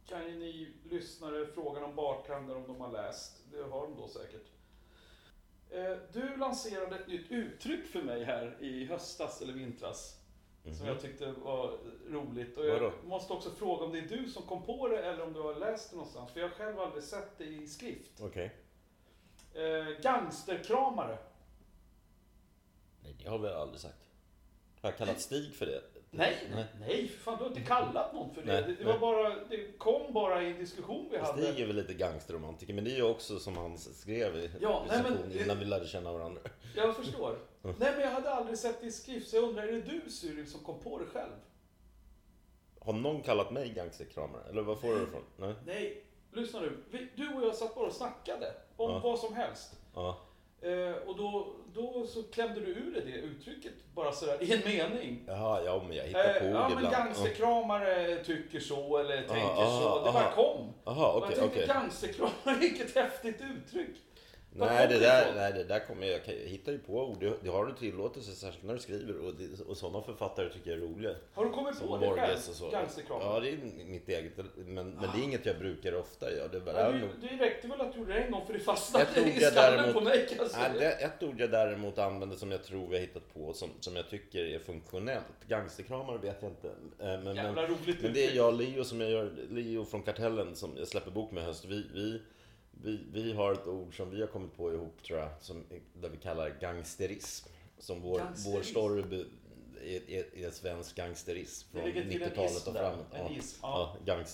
[0.08, 3.42] kan ju ni lyssnare fråga om bartender om de har läst.
[3.52, 4.46] Det har de då säkert.
[5.70, 10.14] Eh, Du lanserade ett nytt uttryck för mig här i höstas eller vintras.
[10.78, 11.78] Som jag tyckte var
[12.10, 12.58] roligt.
[12.58, 12.92] Och jag Vadå?
[13.04, 15.56] måste också fråga om det är du som kom på det eller om du har
[15.56, 16.32] läst det någonstans.
[16.32, 18.12] För jag har själv aldrig sett det i skrift.
[18.22, 18.56] Okej.
[19.54, 21.18] Eh, gangsterkramare.
[23.04, 24.10] Nej, det har vi aldrig sagt.
[24.82, 25.82] Har jag kallat Stig för det?
[26.18, 26.66] Nej, Nej.
[26.80, 28.48] nej, för fan du har inte kallat någon för det.
[28.54, 31.42] Nej, det, det, var bara, det kom bara i en diskussion vi hade.
[31.44, 34.86] Stig är väl lite gangsterromantiker, men det är ju också som han skrev i Ja,
[34.90, 36.42] nej, men- innan vi lärde känna varandra.
[36.76, 37.40] Jag förstår.
[37.62, 40.10] Nej, men jag hade aldrig sett det i skrift, så jag undrar, är det du
[40.12, 41.32] Cyril som kom på det själv?
[42.80, 44.44] Har någon kallat mig gangsterkramare?
[44.50, 45.24] Eller vad får du det ifrån?
[45.38, 45.54] Nej?
[45.66, 46.78] Nej, lyssna nu.
[47.16, 49.00] Du och jag satt bara och snackade om Ja.
[49.00, 49.72] vad som helst.
[49.96, 50.18] Ja.
[50.62, 54.60] Eh, och då, då så klämde du ur dig det uttrycket, bara sådär i en
[54.66, 55.24] mening.
[55.28, 56.96] Jaha, ja men jag hittar Eh, på ord ja, men ibland.
[56.96, 60.06] gangsterkramare tycker så, eller tänker aha, så.
[60.06, 60.36] Det bara aha.
[60.36, 60.74] kom.
[60.86, 61.68] Jaha, Och okej, jag tänkte, okej.
[61.68, 63.96] gangsterkramare, vilket häftigt uttryck.
[64.60, 67.26] Nej det, där, nej, det där kommer jag, jag hittar ju på ord.
[67.44, 69.18] Det, har du tillåtelse, särskilt när du skriver.
[69.26, 71.16] Och, det, och sådana författare tycker jag är roliga.
[71.34, 72.72] Har du kommit på Som det själv?
[72.72, 73.24] Gangsterkramare?
[73.34, 74.34] Ja, det är mitt eget.
[74.56, 76.48] Men, men det är inget jag brukar ofta göra.
[76.48, 78.54] Det, var- Ja, det, du, det räckte väl att du gjorde det en gång för
[78.54, 80.68] det fastnade i skallen på mig kan jag säga.
[80.70, 83.70] Nej, det, ett ord jag däremot använder som jag tror vi har hittat på som,
[83.80, 85.24] som jag tycker är funktionellt.
[85.48, 86.68] Gangsterkramare vet jag inte.
[86.68, 89.86] Eh, Men, men, Jävla roligt men det är jag och Leo som jag gör, Leo
[89.86, 91.66] från Kartellen som jag släpper bok med höst.
[91.66, 92.22] Vi, vi,
[92.84, 95.64] vi, vi har ett ord som vi har kommit på ihop tror jag, som,
[95.94, 97.50] där vi kallar gangsterism.
[97.80, 98.72] Som vår, vår Gangsterism.
[98.72, 99.26] story be-
[99.84, 103.06] är, är, är svensk gangsterism från ligger till en 90-talet ism och framåt.
[103.12, 103.18] Ja.
[103.62, 103.96] ja.
[104.06, 104.26] Ja,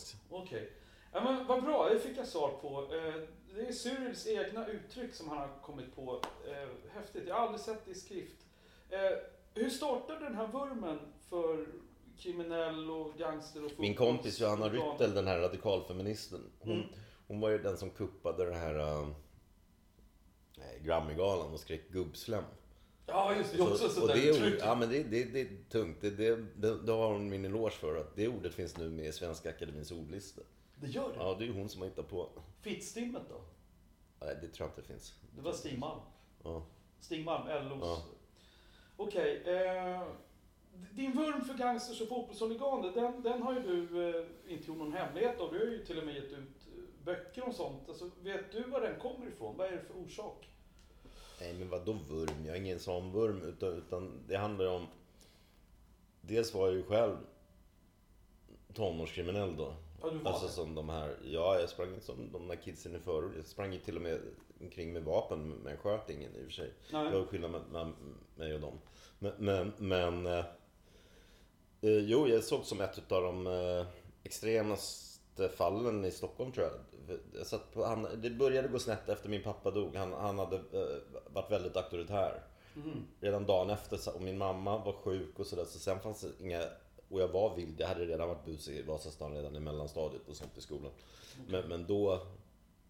[0.00, 0.20] säga.
[0.30, 0.70] Okej.
[1.12, 2.94] Ja, men vad bra, det fick jag svar på.
[2.94, 3.14] Eh,
[3.54, 6.20] Det är Cyrils egna uttryck som han har kommit på.
[6.48, 8.36] Eh, Häftigt, jag har aldrig sett det i skrift.
[8.90, 8.98] Eh,
[9.54, 11.66] Hur startade den här vurmen för
[12.18, 14.68] kriminell och gangster och Min kompis Johanna?
[14.68, 16.40] Ryttel, den här radikalfeministen.
[16.60, 16.86] Hon, Mm.
[17.26, 19.08] Hon var ju den som kuppade den här äh,
[20.84, 22.44] Grammygalan och skrek gubbslem.
[23.06, 23.56] Ja, just det.
[23.58, 24.60] det är också Så- sånt och där det, uttryck.
[24.60, 25.96] ja, men det, det, det är tungt.
[26.00, 27.96] Det, det, det, det har hon min eloge för.
[28.00, 30.42] Att det ordet finns nu med i Svenska Akademins ordlista.
[30.76, 31.14] Det gör det.
[31.18, 32.28] Ja, det är ju hon som har hittat på.
[32.60, 33.40] Fittstimmet då?
[34.26, 35.14] Nej, det tror jag inte finns.
[35.36, 36.00] Det var Stig Malm.
[36.44, 36.66] Ja.
[37.00, 37.80] Stig Malm, LOs.
[37.82, 38.02] Ja.
[38.96, 39.42] Okej.
[39.46, 40.02] eh,
[40.92, 44.92] din vurm för gangsters och fotbollshuliganer, den, den har ju du eh, inte gjort någon
[44.92, 45.52] hemlighet av.
[45.52, 46.61] Du har ju till och med gett ut
[47.04, 47.88] böcker och sånt.
[47.88, 49.56] Alltså, vet du var den kommer ifrån?
[49.56, 50.48] Vad är det för orsak?
[51.40, 52.46] Nej, men vadå vurm?
[52.46, 53.42] Jag är ingen sån vurm.
[53.42, 54.86] Utan, utan det handlar om...
[56.20, 57.16] Dels var jag ju själv
[58.74, 59.74] tonårskriminell då.
[60.02, 60.52] Ja, du var Alltså det.
[60.52, 63.32] som de här, ja jag sprang inte som de där kidsen i förort.
[63.36, 64.20] Jag sprang ju till och med
[64.60, 66.72] omkring med vapen men jag sköt ingen i och för sig.
[66.92, 67.10] Nej.
[67.10, 67.94] Det var skillnad mellan
[68.36, 68.78] mig och dem.
[69.18, 70.44] Men, men, men eh,
[71.80, 73.86] eh, jo jag såg som ett av de eh,
[74.24, 75.11] extremaste
[75.56, 77.18] fallen i Stockholm tror jag.
[77.34, 79.96] jag satt på, han, det började gå snett efter min pappa dog.
[79.96, 82.42] Han, han hade eh, varit väldigt auktoritär.
[82.74, 83.06] Mhm.
[83.20, 86.64] Redan dagen efter och min mamma var sjuk och sådär så sen fanns det inga
[87.12, 90.36] och jag var vild, jag hade redan varit busig i Vasastan redan i mellanstadiet och
[90.36, 90.92] sånt i skolan.
[91.48, 92.26] Men, men då,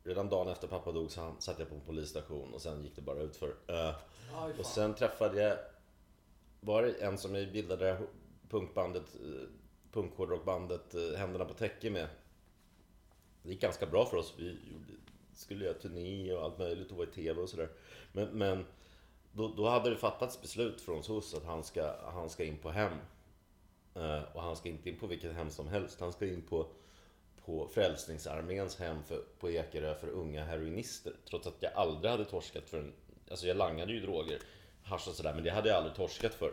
[0.04, 2.96] redan dagen efter pappa dog så han, satt jag på en polisstation och sen gick
[2.96, 3.48] det bara ut för.
[3.48, 3.94] Uh,
[4.34, 5.56] Aj, och sen träffade jag,
[6.60, 7.98] var det en som jag bildade
[8.48, 9.48] punkbandet, eh,
[9.92, 12.08] punkhårdrockbandet eh, Händerna på täcke med.
[13.42, 14.56] Det gick ganska bra för oss, vi
[15.32, 17.68] skulle göra turné och allt möjligt och vara i TV och sådär.
[18.12, 18.64] Men, men
[19.32, 22.70] då, då hade det fattats beslut från SOS att han ska, han ska in på
[22.70, 22.92] hem.
[23.94, 26.00] Eh, och han ska inte in på vilket hem som helst.
[26.00, 26.66] Han ska in på,
[27.44, 31.12] på Frälsningsarméns hem för, på Ekerö för unga heroinister.
[31.28, 32.92] Trots att jag aldrig hade torskat för en...
[33.30, 34.38] Alltså jag langade ju droger,
[34.84, 36.52] hasch och sådär, men det hade jag aldrig torskat för.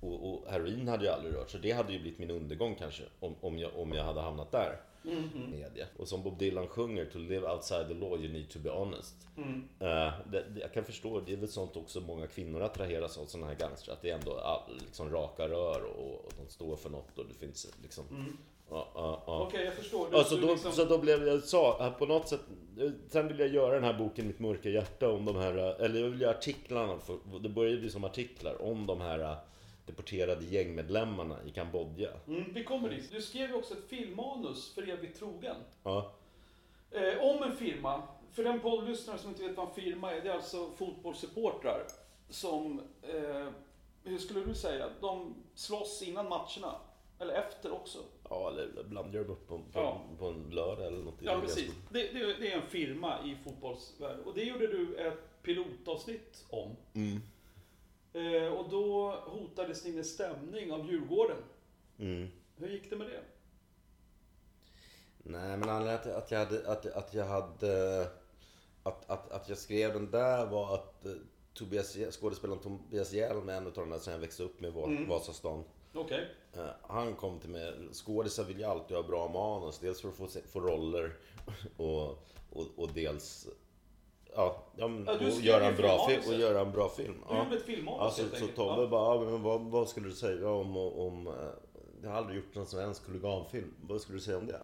[0.00, 3.02] Och, och heroin hade jag aldrig rört, så det hade ju blivit min undergång kanske.
[3.20, 4.80] Om, om, jag, om jag hade hamnat där.
[5.02, 5.50] Mhm.
[5.50, 5.86] Media.
[5.96, 9.14] Och som Bob Dylan sjunger, to live outside the law you need to be honest.
[9.36, 9.68] Mm.
[9.80, 13.26] Eh, det, det, jag kan förstå, det är väl sånt också många kvinnor attraheras av
[13.26, 13.94] sådana här gangstrar.
[13.94, 17.26] Att det är ändå all, liksom raka rör och, och de står för något och
[17.26, 18.04] det finns liksom...
[18.10, 18.36] Mm.
[18.70, 19.42] Ja, ja, ja.
[19.42, 20.10] Okej, jag förstår.
[20.10, 22.40] Du, Ja, så, du då, liksom- så då blev jag, sa på något sätt,
[23.08, 25.52] sen vill jag göra den här boken Mitt mörka hjärta om de här,
[25.82, 29.36] eller jag vill göra artiklarna, för, det började bli som artiklar om de här
[29.86, 32.10] deporterade gängmedlemmarna i Kambodja.
[32.28, 33.10] Mm, vi kommer dit.
[33.12, 35.56] Du skrev ju också ett filmmanus för evigt trogen.
[35.82, 36.12] Ja,
[36.90, 38.02] Eh, om en firma.
[38.32, 41.86] För den poddlyssnare som inte vet vad en firma är, det är alltså fotbollssupportrar
[42.28, 43.46] som, eh,
[44.04, 46.74] hur skulle du säga, de slåss innan matcherna.
[47.18, 47.98] Eller efter också.
[48.30, 50.02] Ja eller de upp på, på, Ja.
[50.18, 51.14] på en lördag eller något.
[51.20, 51.70] Ja, precis.
[51.90, 54.24] Det, det, det är en firma i fotbollsvärlden.
[54.24, 56.76] Och det gjorde du ett pilotavsnitt om.
[56.94, 57.20] Mm.
[58.12, 61.36] Eh, och då hotades din stämning av Djurgården.
[61.98, 62.28] Mm.
[62.56, 63.20] Hur gick det med det?
[65.18, 68.02] Nej, men anledningen till att jag hade, att, att jag hade,
[68.82, 71.12] att, att, att jag skrev den där var att eh,
[71.54, 75.08] Tobias, skådespelaren Tobias Hjelm en av de där som jag växte upp med i Mm.
[75.08, 75.64] Vasastan.
[75.96, 76.28] Okej.
[76.56, 79.78] Eh, Han kom till mig, skådisar vill ju alltid ha bra manus.
[79.78, 81.12] Dels för att få, få roller
[81.76, 82.02] och,
[82.50, 83.46] och, och dels
[84.34, 87.14] Ja, ja, men, Ja, och, göra en bra film, och göra en bra film.
[87.28, 87.46] Ja.
[87.56, 88.56] ett filmmanus Ja, så, helt så enkelt.
[88.56, 88.86] Tobbe Ja.
[88.88, 91.32] bara, men vad, vad skulle du säga om, om, eh,
[92.02, 93.74] jag har aldrig gjort någon svensk huliganfilm.
[93.80, 94.62] Vad skulle du säga om det?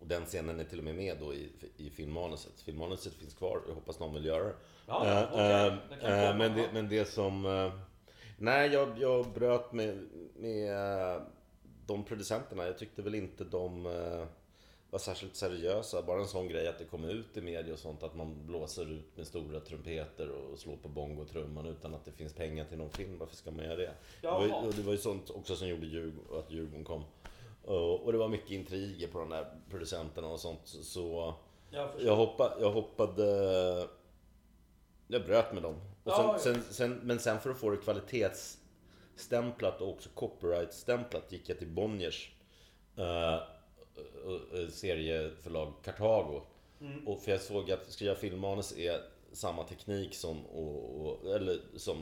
[0.00, 2.60] Och den scenen är till och med med då i, i filmmanuset.
[2.60, 4.54] Filmmanuset finns kvar, jag hoppas någon vill göra det.
[4.86, 6.10] Ja, ja, okej.
[6.10, 7.46] eh, Det men, det, men det som...
[8.42, 11.22] Nej, jag, jag bröt med, med eh,
[11.86, 12.66] de producenterna.
[12.66, 14.24] Jag tyckte väl inte de eh,
[14.90, 16.02] var särskilt seriösa.
[16.02, 18.92] Bara en sån grej att det kom ut i media och sånt att man blåser
[18.92, 22.90] ut med stora trumpeter och slår på bongotrumman utan att det finns pengar till någon
[22.90, 23.18] film.
[23.18, 23.94] Varför ska man göra det?
[24.20, 27.04] Det var, ju, det var ju sånt också som gjorde Djurgården, att Djurgården kom.
[27.64, 30.60] Och, det var mycket intriger på de där producenterna och sånt.
[30.64, 31.34] Så
[31.70, 33.88] Jag jag, hoppa, jag hoppade...
[35.08, 35.76] Jag bröt med dem.
[36.16, 36.38] Sen, Ja, ja.
[36.38, 41.68] Sen, sen, men sen för att få det kvalitetsstämplat och också copyright-stämplat gick jag till
[41.68, 42.30] Bonniers
[42.96, 43.40] eh, eh,
[44.62, 46.42] eh, serieförlag Kartago.
[46.80, 47.08] Mm.
[47.08, 49.00] Och för jag såg att skriva filmmanus är
[49.32, 51.96] samma teknik som, och, och, eller, som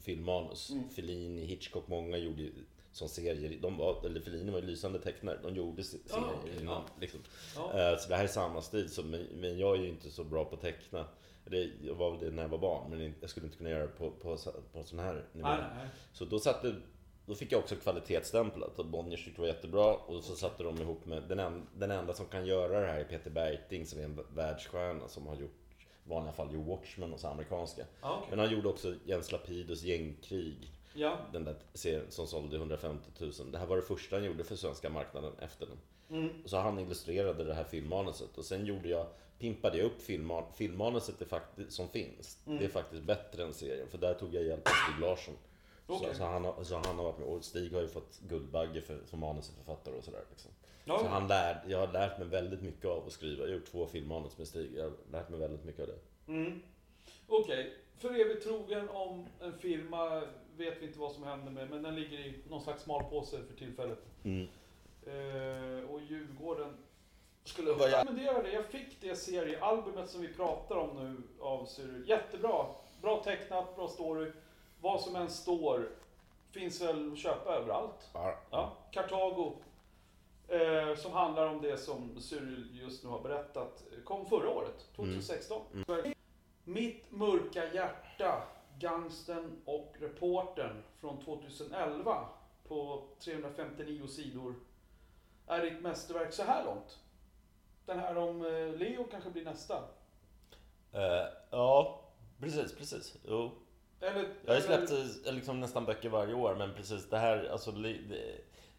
[0.00, 0.70] filmmanus.
[0.70, 0.88] Mm.
[0.88, 2.48] Fellini, Hitchcock, många gjorde
[2.92, 3.58] som serier.
[3.62, 5.38] De var, eller Fellini var ju lysande tecknare.
[5.42, 6.74] De gjorde se- Ja, serier okej, innan.
[6.74, 6.84] ja.
[7.00, 7.20] Liksom.
[7.56, 7.92] Ja.
[7.92, 10.24] Eh, Så det här är samma stil, så, men, men jag är ju inte så
[10.24, 11.06] bra på att teckna.
[11.44, 13.82] Det, jag var väl det när jag var barn, men jag skulle inte kunna göra
[13.82, 14.36] det på, på,
[14.72, 15.48] på sån här nivå.
[15.48, 15.88] Nej, nej.
[16.12, 16.74] Så då satte
[17.26, 20.80] då fick jag också kvalitetsstämplat och Bonniers tyckte det var jättebra och så satte de
[20.80, 24.00] ihop med den, en, den enda som kan göra det här är Peter Bergting som
[24.00, 25.50] är en världsstjärna som har gjort
[26.04, 27.84] i vanliga fall ju Watchmen och så amerikanska.
[28.00, 28.26] Ja, okej.
[28.30, 31.16] Men han gjorde också Jens Lapidus Gängkrig, Ja.
[31.32, 33.32] den där serien som sålde 150 000.
[33.52, 35.78] Det här var det första han gjorde för svenska marknaden efter den.
[36.18, 36.32] Mm.
[36.44, 39.06] Så han illustrerade det här filmmanuset och sen gjorde jag
[39.42, 41.14] pimpade jag upp filmman, filmmanuset
[41.68, 42.38] som finns.
[42.46, 42.58] Mm.
[42.58, 45.34] Det är faktiskt bättre än serien för där tog jag hjälp av Stig Larsson.
[45.86, 46.08] Okej.
[46.08, 48.80] Så, så, han har, så han har varit med och Stig har ju fått Guldbagge
[48.80, 50.24] för, som manusförfattare och sådär.
[50.30, 50.50] Liksom.
[50.84, 53.42] Ja, Så han lär, jag har lärt mig väldigt mycket av att skriva.
[53.42, 54.70] Jag har gjort två filmmanus med Stig.
[54.76, 56.32] Jag har lärt mig väldigt mycket av det.
[56.32, 56.62] Mm.
[57.26, 60.22] Okej, för evigt trogen om en firma
[60.56, 63.56] vet vi inte vad som händer med, men den ligger i någon slags malpåse för
[63.56, 63.98] tillfället.
[64.24, 64.48] Mm.
[65.06, 66.76] Eh, och Djurgården
[67.44, 68.52] skulle Vad jag- rekommendera det.
[68.52, 72.08] Jag fick det seriealbumet som vi pratar om nu av Cyril.
[72.08, 72.66] Jättebra.
[73.02, 74.32] Bra tecknat, bra story.
[74.80, 75.88] Vad som än står
[76.50, 78.10] finns väl att köpa överallt.
[78.14, 78.34] Ja.
[78.50, 79.52] Ja, Kartago.
[80.48, 83.82] Eh, som handlar om det som Cyril just nu har berättat.
[84.04, 85.60] Kom förra året, 2016.
[86.64, 88.42] Mitt mörka hjärta,
[88.78, 92.28] Gangsten och reportern från 2011
[92.68, 94.54] på 359 sidor
[95.46, 96.98] är ditt mästerverk så här långt.
[97.86, 99.74] Den här om eh, Leo kanske blir nästa.
[100.92, 102.00] Eh, ja,
[102.40, 103.16] precis, precis.
[103.28, 103.50] Jo.
[104.00, 107.18] Eller, Jag har ju eller- släppt eh, liksom nästan böcker varje år men precis det
[107.18, 107.70] här, alltså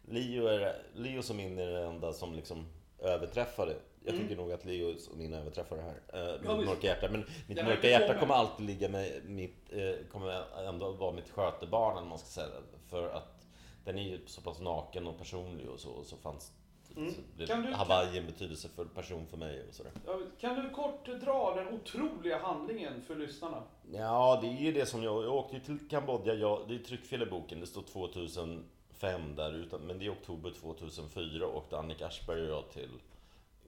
[0.06, 2.66] Leo, är, Leo som min är det enda som liksom
[2.98, 3.76] överträffar det.
[4.04, 4.22] Jag Mm.
[4.28, 6.00] tycker nog att Leo som min överträffar det här.
[6.28, 7.08] Eh, mitt Ja, mörka hjärta.
[7.10, 11.30] Men mitt Den mörka hjärta kommer alltid ligga med mitt, eh, kommer ändå vara mitt
[11.30, 12.46] skötebarn man ska säga.
[12.90, 13.46] För att
[13.84, 15.90] den är ju så pass naken och personlig och så.
[15.90, 16.52] Och så fanns
[16.96, 17.14] Mm.
[17.36, 19.92] det Kan du- Hawaii en betydelsefull person för mig och sådär.
[20.40, 23.62] Kan du kort dra den otroliga handlingen för lyssnarna?
[23.92, 26.34] Ja, det är ju det som jag, jag åkte till Kambodja.
[26.34, 27.60] Jag, det är tryckfel i boken.
[27.60, 32.70] Det står 2005 där utan, men det är oktober 2004 åkte Annika Aschberg och jag
[32.70, 32.90] till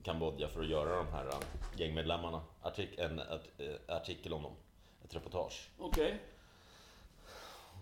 [0.02, 1.34] Kambodja för att göra de här äh,
[1.80, 2.40] gängmedlemmarna.
[2.62, 4.52] Artik, en art, eh, artikel om dem.
[5.04, 5.68] Ett reportage.
[5.78, 6.20] Okej.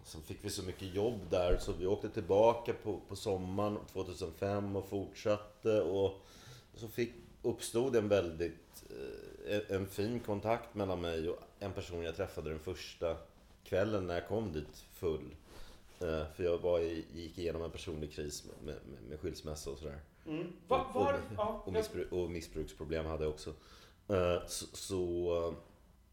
[0.04, 4.76] Sen fick vi så mycket jobb där så vi åkte tillbaka på, på sommaren 2005
[4.76, 6.12] och fortsatte och
[6.74, 7.12] så fick,
[7.42, 12.50] uppstod en väldigt eh, en- en fin kontakt mellan mig och en person jag träffade
[12.50, 13.16] den första
[13.64, 15.36] kvällen när jag kom dit full.
[16.00, 16.78] Eh, För jag var
[17.14, 20.00] gick igenom en personlig kris med, med, med skilsmässa och sådär.
[20.26, 20.52] Mm.
[20.68, 23.50] Va, Och- var, Och, jag- missbruk, och missbruksproblem hade jag också.
[24.08, 25.54] Eh, Så, så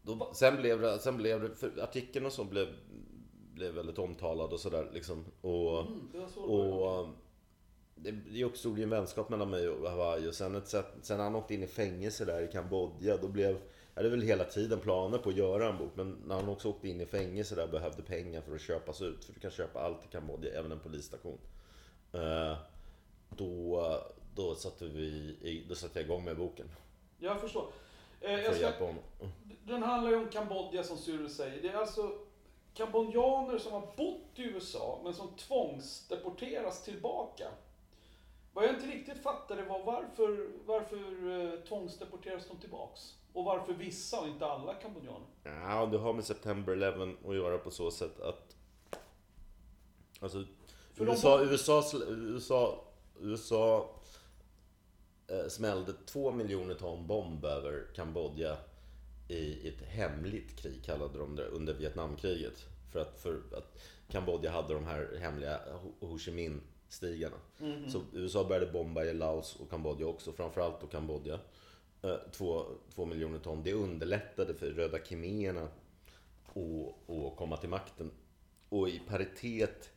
[0.02, 2.68] då, sen blev det, sen blev det, för artikeln och så blev,
[3.54, 5.24] blev väldigt omtalad och sådär liksom.
[5.40, 7.08] Och, Mm, det och
[7.94, 11.36] det, det uppstod ju en vänskap mellan mig och Hawaii och sen, ett sen han
[11.36, 13.58] åkte in i fängelse där i Kambodja då blev
[13.94, 16.68] jag hade väl hela tiden planer på att göra en bok men när han också
[16.68, 19.80] åkte in i fängelse där behövde pengar för att köpas ut för du kan köpa
[19.80, 21.38] allt i Kambodja, även en polisstation.
[22.12, 22.56] Eh,
[23.36, 23.80] Då,
[24.34, 26.66] då, satte vi, då satte jag igång med boken
[27.18, 27.66] Jag förstår.
[28.20, 28.94] Eh, jag ska,
[29.64, 31.62] den handlar ju om Kambodja som Cyril säger.
[31.62, 32.18] Det är alltså
[32.74, 37.48] kambodjaner som har bott i USA men som tvångsdeporteras tillbaka.
[38.52, 40.96] Vad jag inte riktigt fattade var varför, varför
[41.30, 43.14] eh, tvångsdeporteras de tillbaks?
[43.32, 45.26] Och varför vissa och inte alla kambodjaner?
[45.42, 48.56] Ja, det har med September 11 att göra på så sätt att...
[50.20, 50.44] Alltså,
[50.94, 52.84] För de USA, var- USA, USA,
[53.20, 53.90] USA
[55.26, 58.56] eh, smällde två miljoner ton bomb över Kambodja
[59.28, 62.66] i ett hemligt krig, kallade de det, under Vietnamkriget.
[62.92, 65.60] För att, för att Kambodja hade de här hemliga
[66.00, 67.36] Ho- Chi Minh-stigarna.
[67.58, 67.90] Mhm.
[67.90, 71.38] Så USA började bomba i Laos och Kambodja också, framförallt då Kambodja.
[72.02, 73.62] Eh, Två, två miljoner ton.
[73.62, 75.62] Det underlättade för röda khmererna
[76.46, 78.10] att, att komma till makten.
[78.68, 79.90] Och i paritet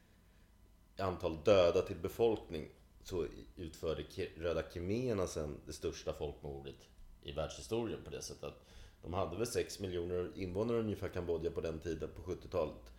[0.98, 2.70] i antal döda till befolkning
[3.04, 4.04] så utförde
[4.38, 6.76] röda khmererna sen det största folkmordet
[7.24, 8.66] i världshistorien på det sättet att
[9.06, 12.94] de hade väl 6 miljoner invånare ungefär Kambodja på den tiden, på 70-talet.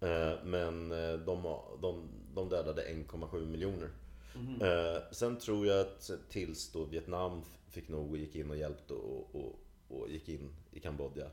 [0.00, 3.90] Eh, Men eh, de, de, de dödade 1,7 miljoner.
[4.60, 8.94] Eh, sen tror jag att tills då Vietnam fick nog och gick in och hjälpte
[8.94, 11.26] och, och, och gick in i Kambodja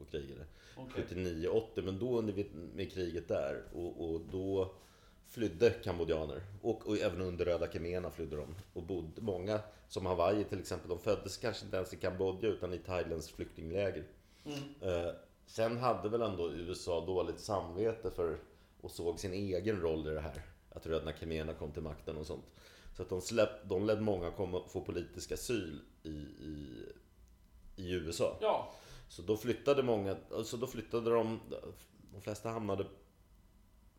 [0.00, 0.44] och krigade.
[0.76, 1.04] Okej.
[1.10, 2.44] 79-80, men då under
[2.74, 4.74] med kriget där och, och då
[5.28, 6.42] flydde kambodjaner.
[6.62, 8.54] Och, och även under röda khmererna flydde de.
[8.72, 12.72] Och bodde, många, som Hawaii till exempel, de föddes kanske inte ens i Kambodja utan
[12.72, 14.04] i Thailands flyktingläger.
[14.44, 14.58] Mm.
[14.80, 15.12] Eh,
[15.46, 18.38] sen hade väl ändå USA dåligt samvete för
[18.80, 20.42] och såg sin egen roll i det här.
[20.70, 22.44] Att röda khmererna kom till makten och sånt.
[22.96, 26.86] Så att de, släpp, de lät många komma, få politisk asyl i, i,
[27.76, 28.38] i USA.
[28.40, 28.74] Ja,
[29.08, 31.40] Så då flyttade många, alltså då flyttade de,
[32.12, 32.86] de flesta hamnade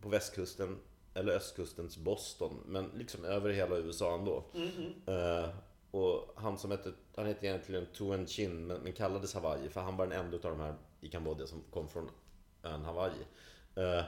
[0.02, 0.78] på västkusten
[1.18, 4.44] eller östkustens Boston, men liksom över hela USA ändå.
[4.54, 4.94] Mhm.
[5.06, 5.50] Eh,
[5.92, 9.98] och han som hette, han hette egentligen Tuen Chin, men, men kallades Hawaii, för han
[9.98, 12.10] var den enda av de här i Kambodja som kom från
[12.64, 13.26] ön Hawaii.
[13.76, 14.04] Eh,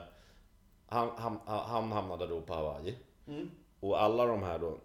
[0.86, 2.98] han, han, han hamnade då på Hawaii.
[3.26, 3.50] Mm.
[3.80, 4.78] Och alla de här då,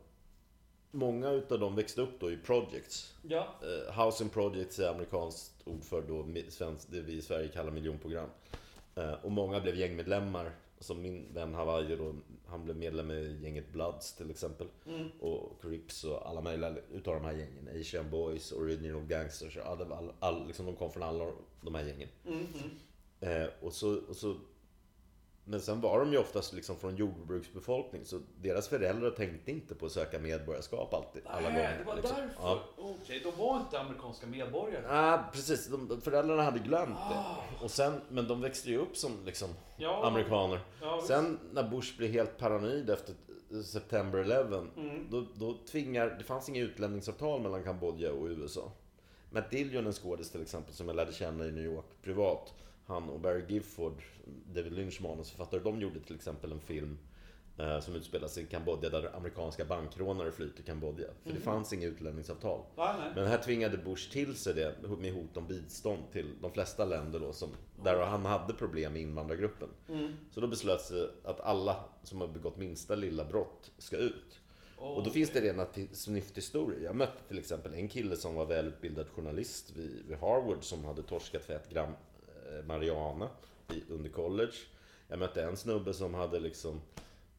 [0.92, 3.16] många utav dem växte upp då i projects.
[3.22, 3.48] ja.
[3.62, 8.30] Eh, Housing Projects är amerikanskt ord för då svensk, det vi i Sverige kallar miljonprogram.
[8.96, 10.52] Eh, och många blev gängmedlemmar.
[10.80, 14.68] Som min vän Hawaii då, han blev medlem i gänget Bloods till exempel.
[14.88, 15.08] Mm.
[15.20, 17.82] Och Crips och alla möjliga utav de här gängen.
[17.82, 19.58] Asian Boys, Original Gangsters.
[19.58, 22.10] All, all, all, liksom de kom från alla de här gängen.
[22.24, 22.70] Mhm.
[23.20, 24.36] Eh, och så, och så,
[25.46, 28.06] men sen var de ju oftast liksom från jordbruksbefolkning.
[28.06, 31.22] Så deras föräldrar tänkte inte på att söka medborgarskap alltid.
[31.26, 31.78] Alla Nej, gånger.
[31.80, 32.16] det var liksom.
[32.18, 32.36] därför.
[32.42, 32.64] Ja.
[32.78, 34.84] Okej, de var inte amerikanska medborgare.
[34.90, 35.68] Ja, precis.
[35.68, 37.24] De, föräldrarna hade glömt det.
[37.66, 40.60] Och sen, men de växte ju upp som liksom Ja, amerikaner.
[40.82, 41.02] Ja.
[41.08, 43.16] Sen när Bush blev helt paranoid efter
[43.64, 45.08] September 11, Mm.
[45.10, 48.72] då, då tvingar, det fanns inga utlämningsavtal mellan Kambodja och USA.
[49.32, 52.54] Matt Dillon, en skådis till exempel, som jag lärde känna i New York privat.
[52.86, 54.04] Han och Barry Gifford,
[54.54, 56.98] David Lynch manusförfattare, de gjorde till exempel en film
[57.58, 61.08] eh, som utspelar sig i Kambodja där amerikanska bankrånare flyr till Kambodja.
[61.24, 62.62] För det fanns inga utlämningsavtal.
[62.78, 63.12] Nej, nej.
[63.16, 67.20] Men här tvingade Bush till sig det med hot om bidstånd till de flesta länder
[67.20, 67.50] då, som,
[67.84, 69.70] där han hade problem med invandrargruppen.
[69.90, 70.14] Mm.
[70.32, 74.40] Så då beslöts det att alla som har begått minsta lilla brott ska ut.
[74.78, 75.14] Och då Okej.
[75.14, 76.82] finns det rena snyfthistorier.
[76.82, 81.04] Jag mötte till exempel en kille som var välutbildad journalist vid, vid Harvard som hade
[81.04, 81.92] torskat för ett gram
[82.46, 83.30] eh, marijuana
[83.74, 84.54] i, under college.
[85.08, 86.82] Jag mötte en snubbe som hade liksom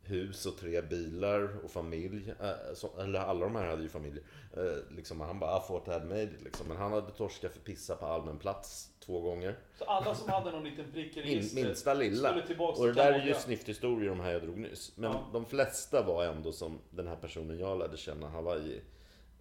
[0.02, 2.34] hus och tre bilar och familj.
[2.40, 4.24] Eh, så, eller alla de här hade ju familjer.
[4.56, 6.42] Eh, liksom, han bara, I thought I had made it.
[6.44, 6.68] Liksom.
[6.68, 9.56] Men han hade torskat för pissa på allmän plats två gånger.
[9.78, 12.28] Så alla som hade någon liten prick i registret minsta lilla.
[12.30, 13.40] skulle tillbaka Och det till där är ju Kambodja.
[13.40, 14.92] snyfthistorier de här jag drog nyss.
[14.96, 15.30] Men Ja.
[15.32, 18.80] de flesta var ändå som den här personen jag lärde känna, Hawaii.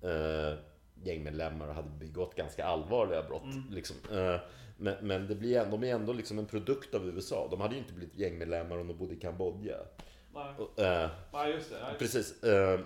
[0.02, 0.58] Eh,
[1.04, 3.44] gängmedlemmar och hade begått ganska allvarliga brott.
[3.44, 3.64] Mm.
[3.72, 3.96] Liksom.
[4.12, 4.36] Eh,
[4.78, 7.48] men men det blir, ändå- de är ändå liksom en produkt av USA.
[7.52, 9.78] De hade ju inte blivit gängmedlemmar om de bodde i Kambodja.
[10.34, 10.54] Nej.
[10.58, 11.78] Och, eh, Nej, just det.
[11.84, 11.96] Nej.
[12.00, 12.44] Precis.
[12.44, 12.80] Eh,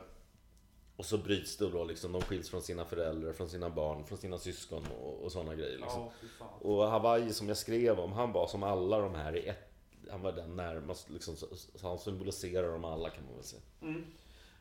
[0.95, 2.11] och så bryts det då liksom.
[2.11, 5.77] De skiljs från sina föräldrar, från sina barn, från sina syskon och, och sådana grejer.
[5.77, 6.09] Liksom.
[6.39, 6.47] Fan.
[6.61, 9.65] Och Hawaii som jag skrev om, han var som alla de här i ett.
[10.11, 13.61] Han var den närmast, liksom, så, så han symboliserar dem alla kan man väl säga.
[13.81, 14.05] Mm.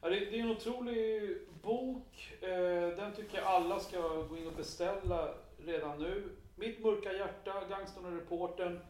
[0.02, 2.36] Ja, det, det är en otrolig bok.
[2.40, 6.28] Eh, den tycker jag alla ska gå in och beställa redan nu.
[6.58, 8.80] Mitt mörka hjärta, Gangstern och reportern.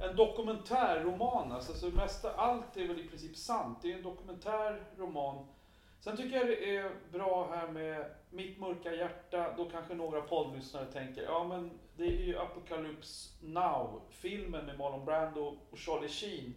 [0.00, 1.52] En dokumentärroman.
[1.52, 3.78] Alltså, så mesta, allt är väl i princip sant.
[3.82, 5.46] Det är en dokumentärroman.
[6.00, 9.54] Sen tycker jag det är bra här med Mitt mörka hjärta.
[9.56, 14.02] Då kanske några poddlyssnare tänker, ja men det är ju Apocalypse Now.
[14.10, 16.54] Filmen med Marlon Brando och Charlie Sheen.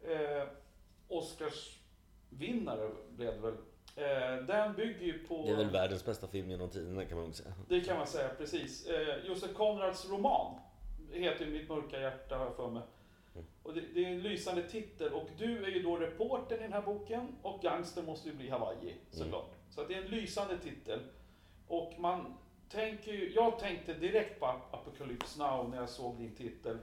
[0.00, 0.48] Eh,
[1.08, 1.78] Oscars
[2.30, 3.56] vinnare blev det väl.
[3.96, 5.42] Eh, den bygger ju på...
[5.46, 7.54] Det är väl världens bästa film genom tiderna kan man säga.
[7.68, 8.86] Det kan man säga, precis.
[8.86, 10.54] Eh, Josef Konrads roman
[11.12, 12.82] heter ju Mitt mörka hjärta, har jag för mig.
[13.62, 16.72] Och det, det är en lysande titel och du är ju då reportern i den
[16.72, 19.50] här boken och gangster måste ju bli Hawaii såklart.
[19.70, 21.00] Så att det är en lysande titel.
[21.68, 22.34] Och man
[22.68, 26.78] tänker ju, jag tänkte direkt på Apocalypse Now när jag såg din titel.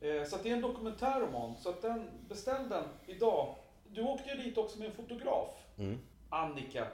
[0.00, 3.56] Eh, Så det är en dokumentärroman, så att den, beställ den idag.
[3.92, 5.98] Du åkte ju dit också med en fotograf, Mm.
[6.30, 6.86] Annika.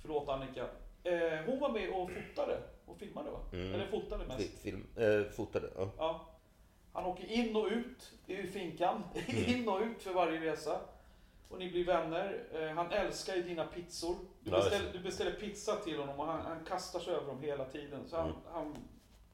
[0.00, 0.68] Förlåt Annika.
[1.04, 3.38] Eh, Hon var med och fotade och filmade va?
[3.52, 3.74] Mm.
[3.74, 4.40] Eller fotade mest.
[4.40, 5.90] Fi- Film, eh, fotade, ja.
[5.98, 6.28] Ja.
[6.92, 9.02] Han åker in och ut i finkan.
[9.46, 10.80] in och ut för varje resa.
[11.48, 12.44] Och ni blir vänner.
[12.54, 14.16] Eh, Han älskar ju dina pizzor.
[14.40, 17.64] Du beställer, du beställer pizza till honom och han, han kastar sig över dem hela
[17.64, 18.08] tiden.
[18.08, 18.38] Så han, Mm.
[18.52, 18.76] han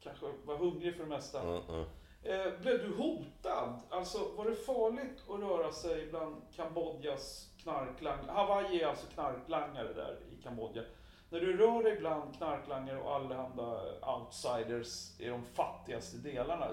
[0.01, 1.45] kanske var hungrig för det mesta.
[1.45, 1.85] Ja, ja.
[2.23, 3.81] Eh, blev du hotad?
[3.91, 8.33] Alltså var det farligt att röra sig bland Kambodjas knarklangare?
[8.33, 10.83] Hawaii är alltså knarklangare där i Kambodja.
[11.31, 13.81] När du rör dig bland knarklangare och allehanda
[14.17, 16.69] outsiders i de fattigaste delarna.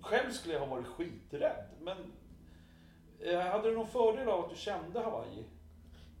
[0.00, 2.12] Själv skulle jag ha varit skiträdd, men
[3.20, 5.44] eh, hade du någon fördel av att du kände Hawaii?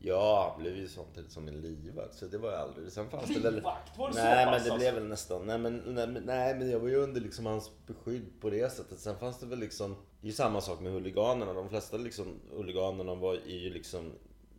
[0.00, 2.14] Ja, han blev ju samtidigt som en livvakt.
[2.14, 2.92] Så det var jag aldrig.
[2.92, 3.54] Sen fanns det väl...
[3.54, 3.98] Livvakt?
[3.98, 4.78] Var det Nej, så men pass det alltså?
[4.78, 5.46] blev väl nästan.
[5.46, 8.72] Nej men, nej, men, nej, men jag var ju under liksom hans beskydd på det
[8.72, 8.98] sättet.
[8.98, 9.96] Sen fanns det väl liksom...
[10.20, 11.52] Det är ju samma sak med huliganerna.
[11.52, 14.12] De flesta liksom, huliganerna var är ju liksom...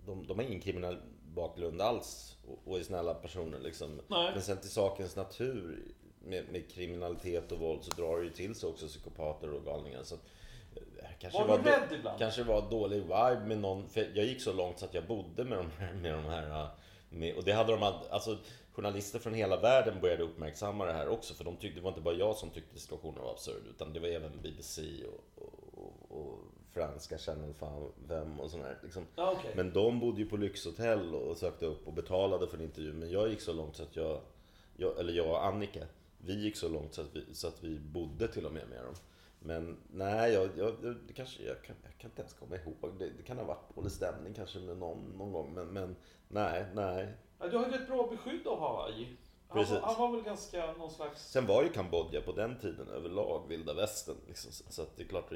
[0.06, 0.98] De, de har ingen kriminell
[1.36, 4.02] bakgrund alls och, och är snälla personer liksom.
[4.08, 4.32] Nej.
[4.34, 5.84] Men sen till sakens natur
[6.24, 10.04] med, med kriminalitet och våld så drar det ju till sig också psykopater och galningar.
[10.04, 10.20] Så, eh,
[11.20, 12.20] kanske Var du då- rädd ibland?
[12.20, 13.90] Kanske var dålig vibe med någon.
[13.90, 15.94] För jag gick så långt så att jag bodde med de här.
[15.94, 16.68] Med de här
[17.10, 18.38] med, och det hade de, all- alltså
[18.74, 21.34] journalister från hela världen började uppmärksamma det här också.
[21.34, 23.62] För de tyckte, det var inte bara jag som tyckte situationen var absurd.
[23.70, 26.40] Utan det var även BBC och, och, och,
[26.74, 27.54] franska Channel
[28.08, 28.78] 5 och sådär.
[28.84, 29.06] Liksom.
[29.16, 29.52] Ja, okej.
[29.56, 32.94] Men de bodde ju på lyxhotell och sökte upp och betalade för en intervju.
[32.94, 34.22] Men jag gick så långt så att jag,
[34.78, 35.86] jag eller jag och Annika,
[36.18, 38.84] vi gick så långt så att vi, så att vi bodde till och med med
[38.84, 38.94] dem.
[39.40, 43.00] Men nej, jag, jag, jag, det kanske, jag, kan, jag kan inte ens komma ihåg.
[43.00, 45.54] Det, det kan ha varit dålig stämning kanske med någon, någon gång.
[45.54, 45.96] Men, men
[46.28, 47.14] nej, nej.
[47.40, 49.18] Ja, du hade ett bra beskydd av Hawaii.
[49.48, 51.32] Han, var- han var väl ganska någon slags...
[51.32, 54.16] Sen var ju Kambodja på den tiden överlag vilda västern.
[54.28, 54.52] Liksom.
[54.52, 55.32] Så, så att det är klart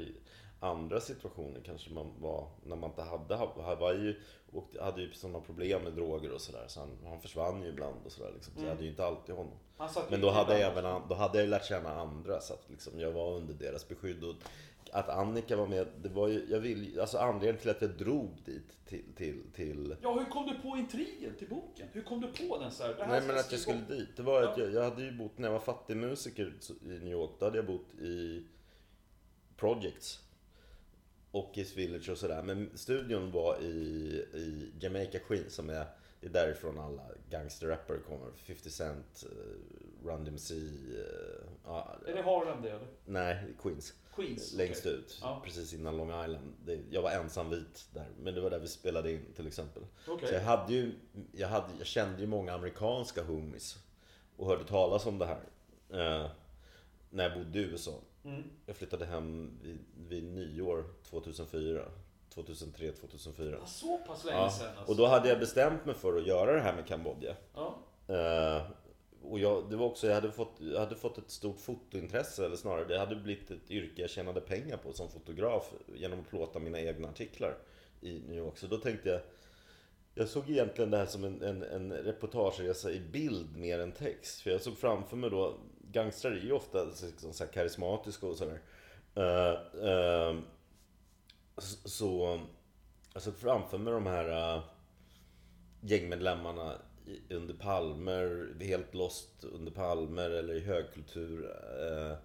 [0.63, 4.15] andra situationer kanske man var, när man inte hade Hawaii
[4.51, 6.65] och hade ju sådana problem med droger och sådär.
[6.67, 8.31] Så han, han försvann ju ibland och sådär.
[8.33, 8.53] Liksom.
[8.53, 8.75] Så jag Mm.
[8.75, 9.53] hade ju inte alltid honom.
[9.77, 12.69] Men ju då hade, jag även, då hade jag ju lärt känna andra så att
[12.69, 14.23] liksom jag var under deras beskydd.
[14.23, 14.35] Och
[14.91, 18.29] att Annika var med, det var ju, jag vill, alltså anledningen till att jag drog
[18.45, 21.87] dit till, till, till Ja, hur kom du på intrigen till boken?
[21.91, 22.95] Hur kom du på den så här?
[23.07, 24.09] Nej men att jag skulle dit.
[24.17, 24.63] Det var att Ja.
[24.63, 27.45] jag, jag hade ju bott, när jag var fattig musiker så- i New York, då
[27.45, 28.43] hade jag bott i
[29.57, 30.19] Projects.
[31.33, 32.43] Och i Village och sådär.
[32.43, 33.65] Men studion var i,
[34.33, 35.85] i Jamaica Queen som är,
[36.21, 38.31] det är därifrån alla gangsterrappare kommer.
[38.35, 40.61] 50 Cent, eh, Run DMC, eh,
[41.65, 42.87] ja, Är det Harlem det eller?
[43.05, 43.93] nej, Queens.
[44.15, 44.53] Queens?
[44.53, 44.93] Längst okej.
[44.93, 45.41] ut, Ja.
[45.45, 46.53] precis innan Long Island.
[46.65, 49.83] Det, jag var ensam vit där, men det var där vi spelade in till exempel.
[50.07, 50.27] Okej.
[50.27, 50.91] Så jag hade ju,
[51.31, 53.77] jag, hade, jag kände ju många amerikanska homies
[54.37, 55.41] och hörde talas om det här.
[55.89, 56.29] Eh,
[57.09, 57.99] när jag bodde i USA.
[58.25, 58.43] Mm.
[58.65, 61.85] Jag flyttade hem vid, vid nyår 2004.
[62.29, 63.57] 2003, 2004.
[63.59, 64.91] Ja, Så pass länge Ja, sedan alltså.
[64.91, 67.35] och då hade jag bestämt mig för att göra det här med Kambodja.
[67.53, 67.75] Ja.
[68.07, 68.61] Eh,
[69.23, 72.55] och jag, det var också, jag hade, fått, jag hade fått ett stort fotointresse, eller
[72.55, 76.59] snarare det hade blivit ett yrke jag tjänade pengar på som fotograf genom att plåta
[76.59, 77.57] mina egna artiklar
[78.01, 78.57] i New York.
[78.57, 79.21] Så då tänkte jag,
[80.15, 84.41] jag såg egentligen det här som en, en, en reportageresa i bild mer än text.
[84.41, 85.57] För jag såg framför mig då,
[85.93, 88.59] gangstrar är ju ofta liksom så här karismatiska och sådär.
[89.17, 90.39] Uh, uh,
[91.85, 92.39] så,
[93.15, 94.63] så framför mig de här uh,
[95.81, 96.73] gängmedlemmarna
[97.05, 102.17] i- under palmer, helt lost under palmer eller i högkultur eh,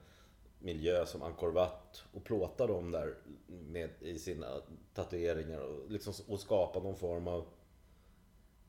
[0.59, 3.15] miljö som Angkor Wat och plåta dem där
[3.47, 4.47] med, i sina
[4.95, 7.45] tatueringar och, liksom, och skapa någon form av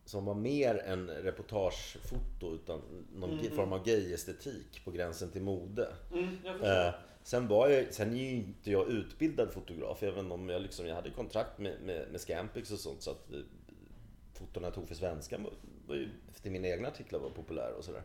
[0.10, 2.82] som var mer än reportagefoto utan
[3.16, 3.52] någon Mm.
[3.52, 5.88] form av gay-estetik på gränsen till mode.
[6.14, 6.62] Mm.
[6.64, 6.94] Eh,
[7.24, 10.96] sen, var jag, sen är ju inte jag utbildad fotograf, även om jag, liksom, jag
[10.96, 13.02] hade kontrakt med, med, med Scampix och sånt.
[13.02, 13.40] Så att eh,
[14.34, 15.52] fotona jag tog för svenska var,
[15.88, 16.10] var ju,
[16.42, 18.04] till mina egna artiklar var populära och sådär.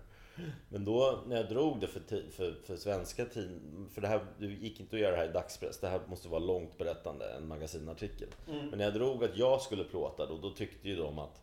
[0.69, 2.01] Men då när jag drog det för,
[2.31, 3.61] för, för svenska tid,
[3.95, 5.79] för det här det gick inte att göra det här i dagspress.
[5.81, 8.29] Det här måste vara långt berättande, en magasinartikel.
[8.49, 8.67] Mm.
[8.67, 11.41] Men när jag drog att jag skulle plåta då, då tyckte ju de att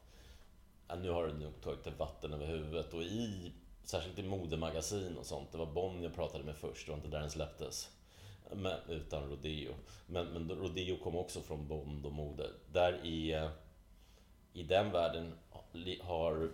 [0.91, 3.51] ja, nu har du nog tagit vatten över huvudet och i
[3.83, 5.51] Särskilt i modemagasin och sånt.
[5.51, 7.89] Det var Bonnier jag pratade med först, det var inte där den släpptes.
[8.51, 9.73] Men, utan Rodeo.
[10.05, 12.49] Men, men Rodeo kom också från Bond och mode.
[12.71, 13.49] Där i, eh,
[14.53, 15.33] i den världen
[16.01, 16.49] har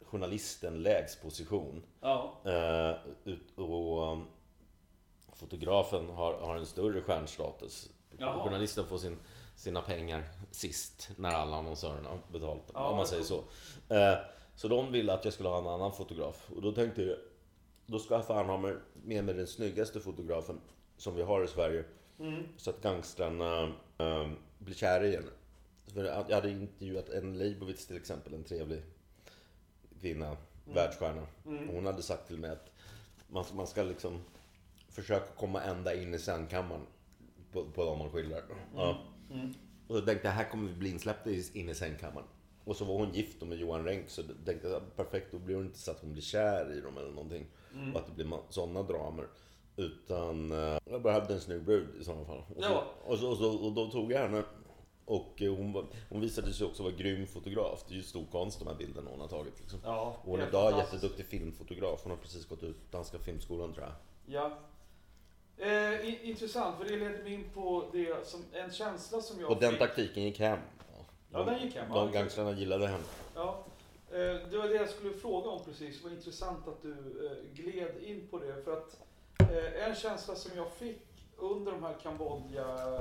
[0.00, 1.82] journalisten lägst position.
[2.00, 2.40] Ja.
[2.44, 4.26] Eh, ut, och um,
[5.32, 7.90] fotografen har, har en större stjärnstatus.
[8.18, 8.44] Jaha.
[8.44, 9.18] Journalisten får sin,
[9.54, 12.62] sina pengar sist när alla annonsörerna har betalt.
[12.74, 13.44] Ja, om man säger så.
[13.88, 14.14] Eh,
[14.54, 16.50] så de ville att jag skulle ha en annan fotograf.
[16.56, 17.16] Och då tänkte jag,
[17.86, 20.60] då ska jag fan ha med, med mig den snyggaste fotografen
[20.96, 21.84] som vi har i Sverige.
[22.18, 22.42] Mm.
[22.56, 23.62] Så att gangstrarna
[23.98, 25.30] eh, blir kära i henne.
[25.86, 28.82] För jag hade intervjuat en Leibovitz till exempel, en trevlig
[30.00, 31.26] kvinna, världsstjärna.
[31.46, 31.68] Mm.
[31.68, 32.70] Hon hade sagt till mig att
[33.28, 34.20] man, man ska liksom
[34.88, 36.86] försöka komma ända in i sängkammaren
[37.52, 38.42] på, på dem man skildrar.
[38.74, 38.98] Ja.
[39.32, 39.54] Mm.
[39.86, 42.26] Och då tänkte jag, här kommer vi bli insläppta in i sängkammaren.
[42.64, 45.64] Och så var hon gift med Johan Renck, så tänkte jag, perfekt, då blir hon
[45.64, 47.46] inte så att hon blir kär i dem eller någonting.
[47.74, 47.94] Mm.
[47.94, 49.26] Och att det blir sådana dramer.
[49.76, 52.44] Utan eh, jag behövde en snygg brud i sådana fall.
[52.56, 52.84] Och, så, Ja.
[53.04, 54.42] och, så, och, så, och då tog jag henne.
[55.04, 57.84] Och eh, hon, var, hon visade sig också vara grym fotograf.
[57.88, 59.60] Det är ju stor konst de här bilderna hon har tagit.
[59.60, 59.78] Liksom.
[59.84, 62.00] Ja, Och hon är idag jätteduktig filmfotograf.
[62.02, 63.94] Hon har precis gått ut Danska filmskolan tror jag.
[64.34, 64.58] Ja.
[65.58, 69.60] Eh, intressant, för det leder mig in på det som, en känsla som jag Och
[69.60, 69.78] den fick.
[69.80, 70.58] taktiken gick hem.
[71.32, 71.92] Ja, den gick hem.
[71.92, 73.04] De gangstrarna gillade henne.
[73.34, 73.64] Ja,
[74.10, 74.16] eh,
[74.50, 75.98] det var det jag skulle fråga om precis.
[75.98, 78.62] Det var intressant att du eh, gled in på det.
[78.64, 79.00] För att
[79.50, 81.02] eh, en känsla som jag fick
[81.36, 82.98] under de här Kambodja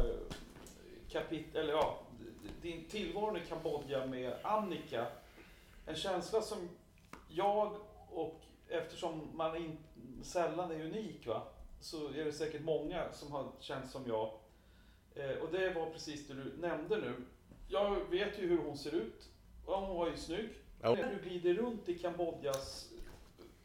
[1.12, 1.99] kapit eller ja,
[2.62, 5.06] din tillvaro i Kambodja med Annika.
[5.86, 6.70] En känsla som
[7.30, 7.76] jag
[8.10, 9.78] och eftersom man in,
[10.24, 11.41] sällan är unik va,
[11.82, 14.32] så är det säkert många som har känt som jag.
[15.16, 17.14] Eh, och det var precis det du nämnde nu.
[17.68, 19.30] Jag vet ju hur hon ser ut.
[19.66, 20.50] Och hon var ju snygg.
[20.82, 20.96] Ja.
[20.96, 22.92] När du glider runt i Kambodjas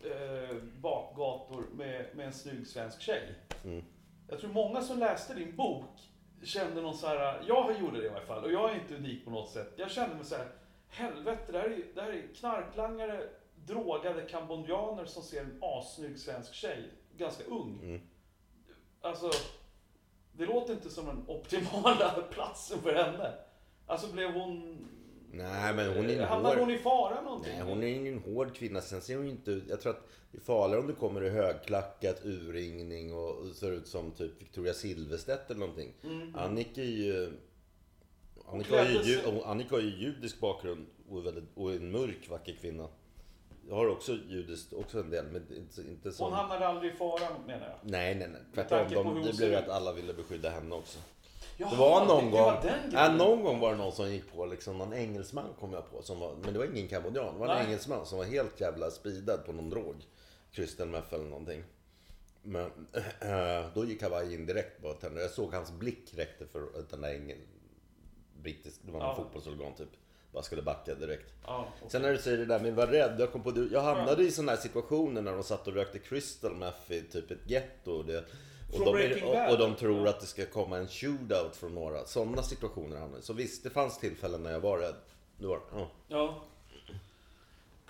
[0.00, 3.34] eh, bakgator med, med en snygg svensk tjej.
[3.64, 3.84] Mm.
[4.28, 6.10] Jag tror många som läste din bok
[6.42, 9.24] kände någon så här, jag gjorde det i alla fall, och jag är inte unik
[9.24, 9.72] på något sätt.
[9.76, 10.48] Jag kände mig så här,
[10.88, 16.54] helvete, det här är, det här är knarklangare, drogade kambodjaner som ser en assnygg svensk
[16.54, 17.80] tjej, ganska ung.
[17.82, 18.00] Mm.
[19.00, 19.30] Alltså,
[20.32, 23.34] det låter inte som den optimala platsen för henne.
[23.86, 24.78] Alltså blev hon...
[25.32, 26.68] Nej, men hon är en Hamnade hård...
[26.68, 27.52] hon i fara någonting?
[27.52, 28.80] Nej, hon är ju en hård kvinna.
[28.80, 29.64] Sen ser hon inte ut...
[29.68, 33.86] Jag tror att det är farligare om du kommer i högklackat, urringning och ser ut
[33.86, 35.92] som typ Victoria Silvstedt eller någonting.
[36.04, 36.36] Mm.
[36.36, 37.32] Annika är ju...
[38.48, 41.90] Annika har ju, ju, Annika har ju judisk bakgrund och är, väldigt, och är en
[41.90, 42.88] mörk, vacker kvinna.
[43.70, 46.24] Har också judiskt, också en del, men inte, inte som...
[46.26, 47.90] Hon hamnade aldrig i fara menar jag.
[47.90, 48.40] Nej, nej, nej.
[48.54, 49.04] Tvärtom.
[49.14, 50.98] De, det blev att alla ville beskydda henne också.
[51.58, 54.10] Jaha, Det var någon det, gång, Det var ja, någon gång var det någon som
[54.12, 56.02] gick på liksom, någon engelsman kom jag på.
[56.02, 57.34] Som var, men det var ingen kambodjan.
[57.34, 57.64] Det var en Nej.
[57.66, 59.94] engelsman som var helt jävla speedad på någon drog.
[60.50, 61.64] Crystal meth eller någonting.
[62.42, 62.64] Men
[63.20, 65.20] äh, då gick Hawaii in direkt på tänderna.
[65.22, 67.38] Jag såg hans blick räckte för att den där engel,
[68.42, 69.14] brittisk, det var någon Ja.
[69.16, 69.88] fotbollsorgan typ.
[70.36, 71.32] Bara skulle backa direkt.
[71.46, 71.90] Ja, okej.
[71.90, 73.20] Sen när du säger det där med att vara rädd.
[73.20, 76.54] Jag, kom på, jag hamnade i sådana här situationer när de satt och rökte crystal
[76.56, 77.92] meth i typ ett getto.
[77.92, 78.24] Och, det,
[78.72, 82.04] och, de, och, de tror att det ska komma en shootout från några.
[82.04, 83.22] Sådana situationer hamnade.
[83.22, 84.94] Så visst, det fanns tillfällen när jag var rädd.
[85.38, 85.90] Det var ja.
[86.08, 86.42] Ja.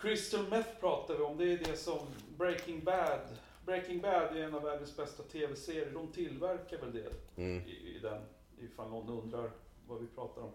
[0.00, 1.36] Crystal Meth pratar vi om.
[1.38, 1.98] Det är det som
[2.38, 3.20] Breaking Bad.
[3.64, 5.90] Breaking Bad är en av världens bästa tv-serier.
[5.94, 7.62] De tillverkar väl det Mm.
[7.66, 8.22] i, i den.
[8.60, 9.50] Ifall någon undrar
[9.88, 10.50] vad vi pratar om.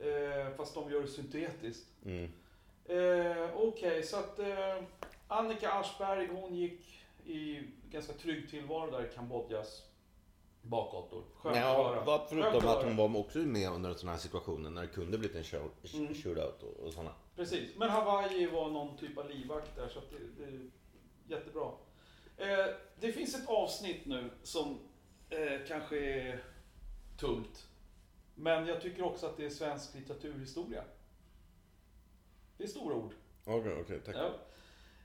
[0.00, 1.86] Eh, fast de gör det syntetiskt.
[2.04, 2.32] Mm.
[2.84, 4.82] Eh, Okej, så att eh,
[5.28, 9.82] Annika Aschberg, hon gick i ganska trygg tillvaro där i Kambodjas
[10.62, 11.24] bakgator.
[11.36, 12.04] Skönt att höra.
[12.04, 15.18] vad förutom att att hon var också med under sådana här situationer när det kunde
[15.18, 16.14] blivit en show, Mm.
[16.14, 17.14] shootout och, och sådana.
[17.36, 20.70] Precis, men Hawaii var någon typ av livvakt där så att det, det är
[21.26, 21.70] jättebra.
[22.36, 22.66] Eh,
[23.00, 24.78] det finns ett avsnitt nu som
[25.30, 26.44] eh, kanske är
[27.18, 27.66] tungt.
[28.34, 30.84] Men jag tycker också att det är svensk litteraturhistoria.
[32.56, 33.14] Det är stora ord.
[33.44, 34.16] Okej, okej, tack.
[34.16, 34.30] Ja.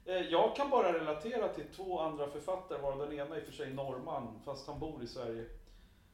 [0.06, 3.46] Eh, Jag kan bara relatera till två andra författare, varav den ena är i och
[3.48, 5.46] för sig norrman, fast han bor i Sverige.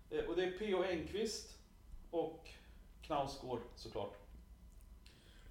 [0.10, 0.84] Eh, Och det är P.O.
[0.84, 1.58] Enquist
[2.12, 2.50] och
[3.02, 4.14] Knausgård såklart.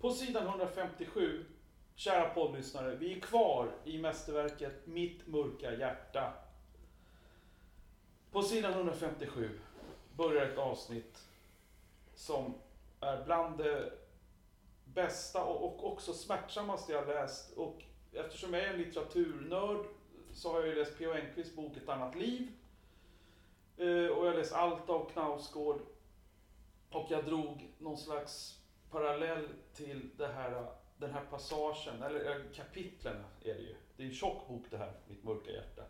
[0.01, 1.45] På sidan 157,
[1.95, 6.33] kära poddlyssnare, vi är kvar i mästerverket Mitt mörka hjärta.
[8.33, 9.61] På sidan 157
[10.17, 11.29] börjar ett avsnitt
[12.15, 12.55] som
[13.01, 13.93] är bland det
[14.85, 17.57] bästa och, också smärtsammaste jag läst.
[17.57, 19.87] Och eftersom jag är en litteraturnörd
[20.33, 21.13] så har jag ju läst P.O.
[21.13, 22.53] Enquists bok Ett annat liv.
[23.77, 25.81] Eh, och jag har läst Alta och Knausgård.
[26.91, 28.59] Och jag drog någon slags
[28.91, 33.75] parallell till det här, den här passagen, eller kapitlen är det ju.
[33.97, 35.83] Det är en tjock bok det här, Mitt mörka hjärta.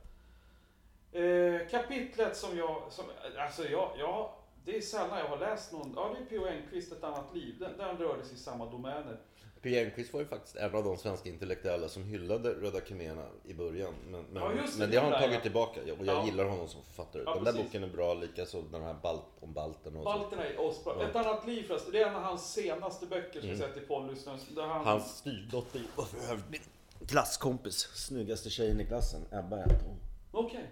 [1.19, 3.05] Eh, kapitlet som jag, som,
[3.39, 4.31] alltså jag, jag
[4.65, 5.93] det är sällan jag har läst någon.
[5.97, 6.47] Ja, det är P.O.
[6.47, 7.55] Enquist, Ett annat liv.
[7.59, 9.21] Den, den rörde sig i samma domäner.
[9.63, 9.85] P.
[9.85, 13.95] Enquist var ju faktiskt en av de svenska intellektuella som hyllade Röda khmererna i början.
[14.11, 15.41] Men, men, Ja, det, men det har han där, tagit ja.
[15.41, 16.25] tillbaka och jag Ja.
[16.27, 17.23] gillar honom som författare.
[17.27, 17.67] Ja, den där precis.
[17.67, 20.19] boken är bra, likaså den här balt, om balterna och så.
[20.19, 20.95] Balterna är asbra.
[20.99, 21.09] Ja.
[21.09, 21.93] Ett annat liv förresten.
[21.93, 23.61] Det är en av hans senaste böcker som Mm.
[23.61, 24.41] jag sett i poddlyssnaren.
[24.55, 24.87] Där han...
[24.87, 26.61] Hans styvdotter var för övrigt min
[27.09, 27.77] klasskompis.
[27.95, 29.21] Snyggaste tjejen i klassen.
[29.33, 29.97] Ebba hette hon.
[30.45, 30.71] Okej.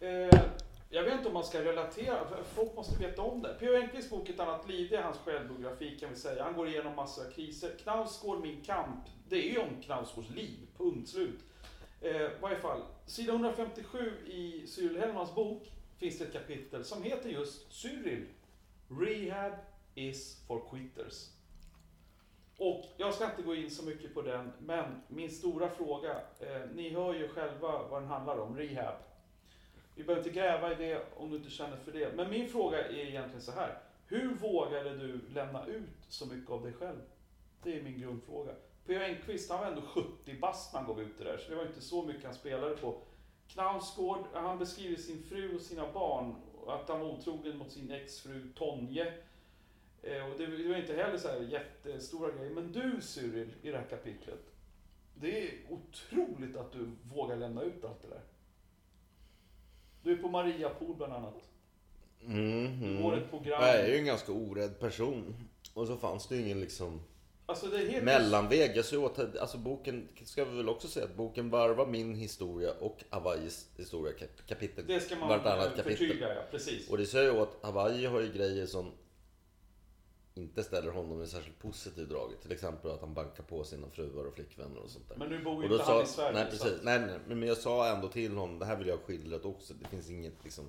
[0.00, 0.40] Eh,
[0.92, 3.56] jag vet inte om man ska relatera, folk måste veta om det.
[3.60, 3.74] P.O.
[3.74, 6.44] Enquists bok Ett annat liv, det är hans självbiografi kan vi säga.
[6.44, 7.70] Han går igenom massor av kriser.
[7.82, 11.40] Knausgård, Min kamp, det är ju om Knausgårds liv, punkt slut.
[12.00, 17.02] Eh, I varje fall, sida 157 i Cyril Hellmans bok finns det ett kapitel som
[17.02, 18.26] heter just Cyril.
[18.88, 19.52] Rehab
[19.94, 21.30] is for quitters.
[22.56, 26.10] Och jag ska inte gå in så mycket på den, men min stora fråga,
[26.40, 28.94] eh, ni hör ju själva vad den handlar om, rehab.
[29.94, 32.16] Vi behöver inte gräva i det om du inte känner för det.
[32.16, 33.78] Men min fråga är egentligen så här.
[34.06, 37.00] Hur vågade du lämna ut så mycket av dig själv?
[37.62, 38.52] Det är min grundfråga.
[38.86, 39.00] P.O.
[39.00, 41.66] Enquist, han var ändå 70 bast när han gav ut det där, så det var
[41.66, 43.02] inte så mycket han spelade på.
[43.48, 46.34] Knausgård, han beskriver sin fru och sina barn,
[46.66, 49.14] att han var otrogen mot sin exfru Tonje.
[50.02, 52.50] Eh, och det det var inte heller så här jättestora grejer.
[52.50, 54.54] Men du Cyril, i det här kapitlet.
[55.14, 58.22] Det är otroligt att du vågar lämna ut allt det där.
[60.02, 61.34] Du är på Mariapool bland annat.
[62.26, 63.62] Mm, Du går ett program.
[63.62, 65.34] Jag är ju en ganska orädd person.
[65.74, 67.00] Och så fanns det ju ingen liksom
[67.46, 68.04] Alltså helt...
[68.04, 68.72] mellanväg.
[68.76, 72.70] Jag såg åt, alltså boken, ska vi väl också säga att boken varvar min historia
[72.80, 74.84] och Hawaiis historia kap- kapitel.
[74.86, 75.96] Det ska man vartannat kapitel.
[75.96, 76.40] förtydliga, ja.
[76.50, 76.90] Precis.
[76.90, 78.90] Och det säger ju att Hawaii har ju grejer som
[80.40, 82.32] inte ställer honom i särskilt positiv drag.
[82.42, 85.16] Till exempel att han bankar på sina fruar och flickvänner och sånt där.
[85.16, 86.32] Men nu bor ju inte sa, han i Sverige.
[86.32, 89.02] nej, precis, nej, nej, men jag sa ändå till honom, det här vill jag ha
[89.04, 89.74] skildrat också.
[89.74, 90.68] Det finns inget liksom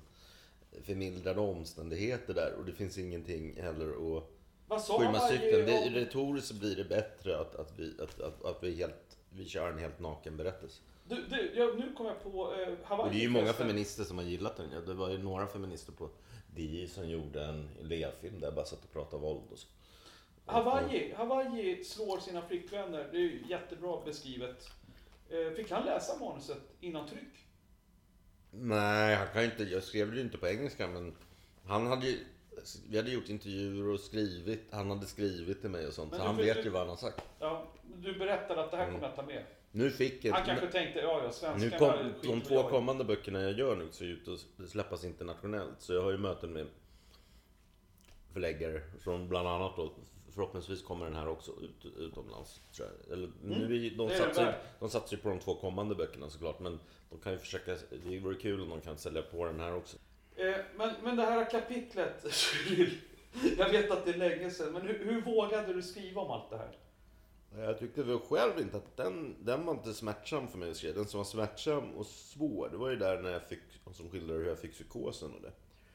[0.82, 4.24] förmildrande omständigheter där och det finns ingenting heller att
[4.66, 5.66] Vad sa skymma sikten.
[5.66, 9.70] Det, retoriskt blir det bättre att, att, vi, att, att, att vi, helt, vi kör
[9.70, 10.82] en helt naken berättelse.
[11.08, 13.08] Du, du, ja, nu kom jag på eh, Hawaii.
[13.08, 14.66] Och det är ju många feminister som har gillat den.
[14.72, 16.08] Ja, Det var ju några feminister på
[16.54, 19.68] DI som gjorde en elevfilm där jag bara satt och pratade våld och så.
[20.46, 23.08] Hawaii, Hawaii slår sina flickvänner.
[23.12, 24.68] Det är ju jättebra beskrivet.
[25.30, 27.46] Eh, Fick han läsa manuset innan tryck?
[28.50, 31.14] Nej, han kan inte, jag skrev det ju inte på engelska men
[31.66, 32.18] han hade ju,
[32.88, 36.10] vi hade gjort intervjuer och skrivit, han hade skrivit till mig och sånt.
[36.10, 37.22] Men så han vet du- ju vad han har sagt.
[37.38, 37.66] Ja,
[38.02, 38.94] du berättade att det här Mm.
[38.94, 39.44] kommer jag ta med.
[39.74, 43.40] Nu fick jag, Han kanske tänkte, ja ja, svenskarna nu kom, de två kommande böckerna
[43.42, 45.76] jag gör nu ser ut att släppas internationellt.
[45.78, 46.66] Så jag har ju möten med
[48.32, 49.92] förläggare som bland annat då,
[50.34, 52.60] förhoppningsvis kommer den här också ut, utomlands.
[52.76, 53.12] Tror jag.
[53.12, 54.08] Eller, nu är, ju- de, Mm.
[54.08, 56.78] Det satsar, ju- de satsar ju på de två kommande böckerna såklart men
[57.10, 59.96] de kan ju försöka, det vore kul om de kan sälja på den här också.
[60.36, 62.24] Eh, men, men det här kapitlet.
[63.58, 66.50] Jag vet att det är länge sedan, men hur, hur vågade du skriva om allt
[66.50, 66.76] det här?
[67.58, 70.74] Jag tyckte väl själv inte att den, den var inte smärtsam för mig.
[70.94, 73.60] Den som var smärtsam och svår, det var ju där när jag fick,
[73.92, 75.52] som skildrade hur jag fick psykosen och det.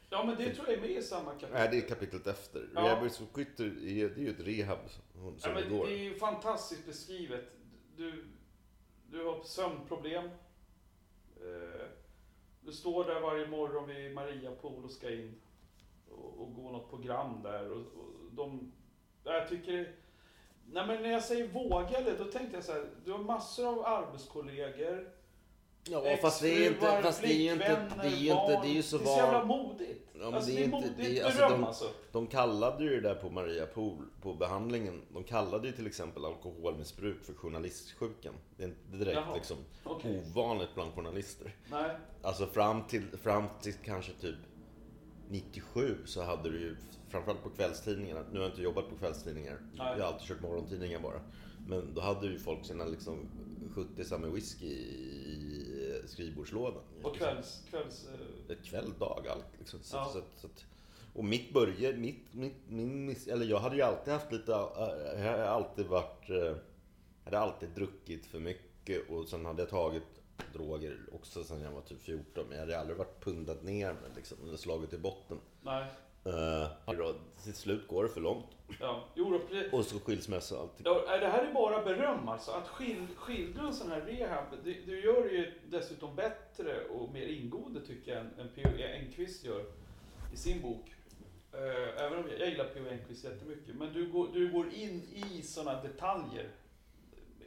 [0.09, 1.49] Ja, men det tror jag är med i samma kapitel.
[1.53, 2.69] Nej, det är kapitlet efter.
[2.75, 2.81] Ja.
[2.81, 5.85] Rehab for Quitter, är- det är ju ett rehab som Ja, men går.
[5.85, 7.45] det är ju fantastiskt beskrivet.
[7.97, 8.25] Du,
[9.11, 10.25] du har sömnproblem.
[10.25, 11.85] Eh,
[12.61, 15.35] Du står där varje morgon vid Mariapool och ska in
[16.09, 17.71] och, och gå något program där.
[17.71, 18.71] Och, och de,
[19.23, 19.95] jag tycker...
[20.71, 22.85] Nej men när jag säger vågade, då tänkte jag så här.
[23.05, 25.09] Du har massor av arbetskollegor.
[25.89, 28.67] Ja, fast det är inte, fast det är ju inte, det är ju inte, det
[28.67, 30.09] är ju så Det är så jävla modigt.
[30.13, 31.85] Ja, men alltså, det det är inte- det är- alltså, beröm de- alltså.
[32.11, 36.25] De kallade ju det där på Maria Pool, på behandlingen, de kallade ju till exempel
[36.25, 38.33] alkoholmissbruk för journalistsjukan.
[38.57, 39.35] Det är inte direkt Jaha.
[39.35, 40.23] liksom Okej.
[40.35, 41.55] ovanligt bland journalister.
[41.71, 41.91] Nej.
[42.21, 44.35] Alltså fram till, fram till kanske typ
[45.29, 46.75] 97 så hade du ju,
[47.09, 49.97] framförallt på kvällstidningarna, nu har jag inte jobbat på kvällstidningar, Nej.
[49.97, 51.21] jag har alltid kört morgontidningar bara.
[51.67, 53.29] Men då hade ju folk sina liksom
[53.75, 56.81] 70 med whisky i skrivbordslådan.
[57.03, 57.63] Och kvälls...
[57.69, 58.07] kvälls
[58.49, 59.79] eh, kväll, dag, allt liksom.
[59.83, 60.09] Så, Ja.
[60.13, 60.47] så, så,
[61.13, 65.37] och mitt börje, mitt, mitt, min, eller jag hade ju alltid haft lite, äh, jag
[65.37, 66.55] har alltid varit, äh,
[67.23, 70.16] hade alltid druckit för mycket och sen hade jag tagit
[70.53, 72.45] droger också sen jag var typ 14.
[72.47, 75.39] Men jag hade aldrig varit pundat ner mig liksom, eller slagit i botten.
[75.61, 75.85] nej.
[76.27, 76.67] Uh,
[77.43, 78.45] till slut går det för långt.
[78.79, 79.03] Ja.
[79.15, 80.81] Jo, då, pre- Och så skilsmässa och allting.
[80.85, 82.51] Ja, det här är bara beröm alltså.
[82.51, 87.13] Att skil, skildra en sån här rehab, det, det gör det ju dessutom bättre och
[87.13, 88.69] mer ingående tycker jag än, än P.O.
[88.99, 89.65] Enquist gör
[90.33, 90.85] i sin bok.
[91.53, 92.83] Eh, även om jag, jag gillar P.O.
[92.91, 93.75] Enquist jättemycket.
[93.75, 96.49] Men du går, du går in i såna detaljer.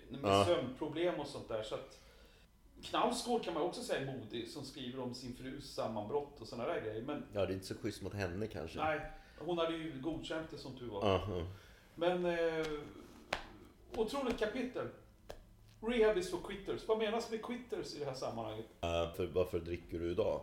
[0.09, 0.45] Med Ja.
[0.45, 1.63] sömnproblem och sånt där.
[1.63, 1.99] Så att,
[2.83, 6.69] Knausgård kan man också säga är modig, som skriver om sin frus sammanbrott och sådana
[6.73, 7.03] där grejer.
[7.03, 8.79] Men Ja, det är inte så schysst mot henne kanske.
[8.79, 9.01] nej,
[9.39, 11.09] hon hade ju godkänt det som tur var.
[11.09, 11.47] Ja, ja.
[11.95, 12.67] Men eh,
[13.97, 14.89] otroligt kapitel.
[15.81, 16.89] Rehab is for quitters.
[16.89, 18.67] Vad menas med quitters i det här sammanhanget?
[18.81, 20.43] Eh, för, varför dricker du idag?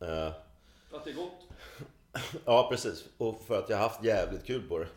[0.00, 0.26] Eh,
[0.92, 1.48] Att det är gott?
[2.44, 3.04] ja, precis.
[3.18, 4.88] Och för att jag har haft jävligt kul på det.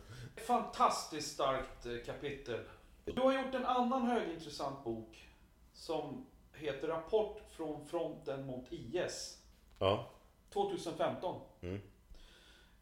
[0.46, 2.60] Fantastiskt starkt eh, kapitel.
[3.04, 5.28] Du har gjort en annan högintressant bok
[5.74, 6.26] som
[6.58, 9.42] heter Rapport från fronten mot IS.
[9.78, 10.06] Ja.
[10.52, 11.40] 2015.
[11.60, 11.80] Mm.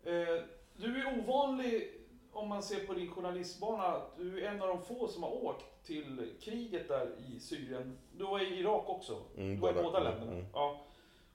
[0.04, 0.42] Eh,
[0.76, 1.90] Du är ovanlig
[2.32, 4.02] om man ser på din journalistbana.
[4.18, 7.98] Du är en av de få som har åkt till kriget där i Syrien.
[8.12, 9.22] Du var i Irak också.
[9.36, 10.00] Mm, du var i båda.
[10.00, 10.32] länderna.
[10.32, 10.46] mm.
[10.52, 10.80] Ja.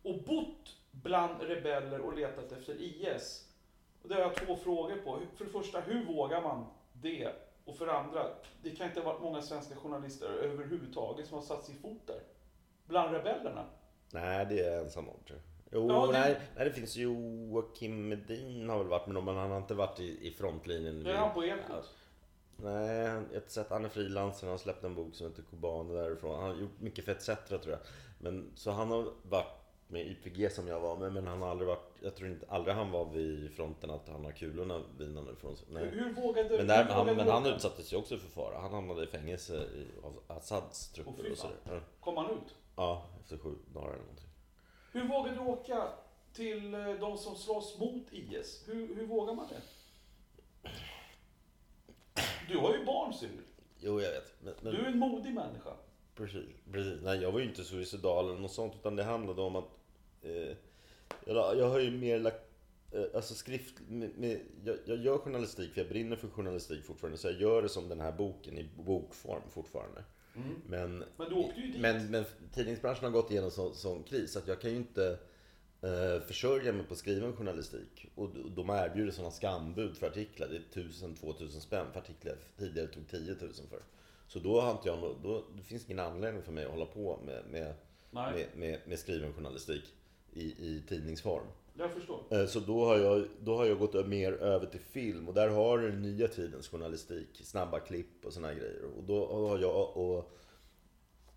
[0.03, 3.49] Och bott bland rebeller och letat efter IS.
[4.03, 5.19] Och det har jag två frågor på.
[5.35, 7.29] För det första, hur vågar man det?
[7.65, 8.25] Och för det andra,
[8.63, 12.21] det kan inte ha varit många svenska journalister överhuvudtaget som har satt sin fot där.
[12.85, 13.65] Bland rebellerna.
[14.13, 15.81] Nej, det är jag ensam om tror jag.
[15.81, 19.25] Jo, Ja, det- nej, nej, det finns ju Joakim Medin har väl varit med dem,
[19.25, 21.03] men han har inte varit i, i frontlinjen.
[21.03, 21.89] Det är han på Ekot.
[22.57, 25.43] Nej, jag har inte sett han är frilansare, han har släppt en bok som heter
[25.43, 26.39] Kubaner därifrån.
[26.39, 27.79] Han har gjort mycket för ETC tror jag.
[28.19, 29.58] Men, så han har varit
[29.91, 32.45] med i YPG som jag var med, men han har aldrig varit, jag tror inte,
[32.49, 35.67] aldrig han var vid fronten att han har kulorna vinande från sig.
[35.71, 35.85] Nej.
[35.85, 38.59] hur vågade Men, där, hur han, vågade men han utsattes ju också för fara.
[38.59, 41.55] Han hamnade i fängelse i, av Assads trupper fy och sådär.
[41.63, 41.79] Ja.
[41.99, 42.55] Kom han ut?
[42.75, 44.29] Ja, efter sju dagar eller någonting.
[44.91, 45.87] Hur vågar du åka
[46.33, 48.63] till eh, de som slåss mot IS?
[48.67, 49.61] Hur, hur vågar man det?
[52.49, 53.41] Du har ju barn Cyril.
[53.79, 54.33] Jo, jag vet.
[54.41, 54.73] Men, men...
[54.73, 55.73] Du är en modig människa.
[56.15, 56.99] Precis, precis.
[57.03, 59.78] Nej, jag var ju inte suicidal eller något sånt, utan det handlade om att
[60.21, 60.55] eh,
[61.25, 62.43] jag, jag har ju mer lagt,
[62.91, 67.17] eh, alltså skrift, med, med, jag, jag gör journalistik för jag brinner för journalistik fortfarande,
[67.17, 70.03] så jag gör det som den här boken i bokform fortfarande.
[70.65, 71.81] Men, Men du åkte ju dit.
[71.81, 75.17] men, men tidningsbranschen har gått igenom sån, sån kris, att jag kan ju inte
[75.81, 78.11] eh, försörja mig på skriven journalistik.
[78.15, 80.47] Och de erbjuder sådana skambud för artiklar.
[80.47, 83.81] Det är 1000-2000 spänn för artiklar tidigare tog 10 000 för.
[84.27, 87.19] Så då har inte jag då, det finns ingen anledning för mig att hålla på
[87.25, 87.73] med, med,
[88.11, 89.83] med, med, med skriven journalistik
[90.33, 91.43] i, i tidningsform.
[91.77, 92.19] jag förstår.
[92.29, 95.49] Eh, Så då har, jag, då har jag gått mer över till film och där
[95.49, 97.27] har du den nya tidens journalistik.
[97.43, 98.83] Snabba klipp och såna här grejer.
[98.97, 100.31] Och då har jag och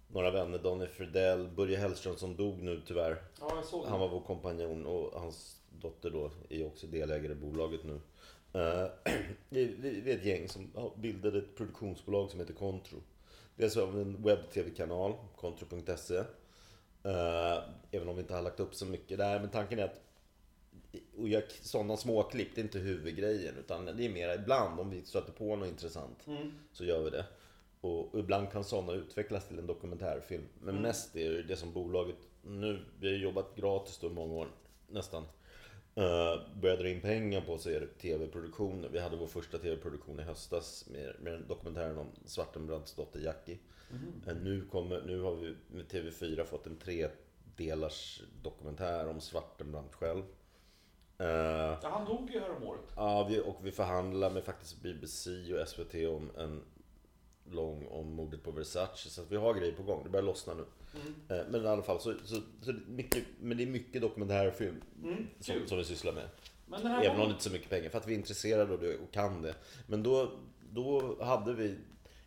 [0.09, 3.23] några vänner, Donny Fredell, Börje Hellström som dog nu tyvärr.
[3.41, 7.35] Ja, jag såg Han var vår kompanjon och hans dotter då är också delägare i
[7.35, 8.01] bolaget nu.
[8.61, 8.87] Eh,
[9.49, 12.99] Vi är ett gäng som bildat ett produktionsbolag som heter Contro.
[13.57, 16.23] Dels har vi en webb-tv-kanal, contro.se.
[17.05, 19.41] Eh, Även om vi inte har lagt upp så mycket där.
[19.41, 20.01] Men tanken är att
[21.19, 23.55] och jag, sådana småklipp, det är inte huvudgrejen.
[23.59, 26.53] Utan det är mer ibland om vi stöter på något intressant Mm.
[26.73, 27.25] så gör vi det.
[27.81, 30.43] Och, och ibland kan sådana utvecklas till en dokumentärfilm.
[30.61, 30.83] Men Mm.
[30.83, 34.49] mest är det det som bolaget nu, vi har jobbat gratis då i många år
[34.89, 35.23] nästan.
[35.99, 38.89] Uh, började dra in pengar på så är det tv-produktioner.
[38.89, 43.59] Vi hade vår första tv-produktion i höstas med, med dokumentären om Svartenbrandts dotter Jackie.
[43.93, 44.23] Mhm.
[44.27, 47.09] Eh, nu, kommer, nu har vi med TV4 fått en tre
[47.57, 50.23] delars dokumentär om Svartenbrandt själv.
[51.19, 52.81] Eh, Ja, han dog ju häromåret.
[52.97, 56.63] Ja, vi, och vi förhandlar med faktiskt BBC och SVT om en
[57.51, 59.11] lång om mordet på Versace.
[59.11, 60.05] Så att vi har grejer på gång.
[60.05, 60.65] Det börjar lossna nu.
[60.95, 61.15] Mm.
[61.41, 65.27] Eh, Men i alla fall, så, så, så mycket, men det är mycket dokumentärfilm Mm,
[65.41, 66.29] som, som vi sysslar med.
[67.05, 67.91] Även om det inte är så mycket pengar.
[67.91, 69.55] För att vi är intresserade och, det, och kan det.
[69.87, 70.31] Men då,
[70.71, 71.79] då hade vi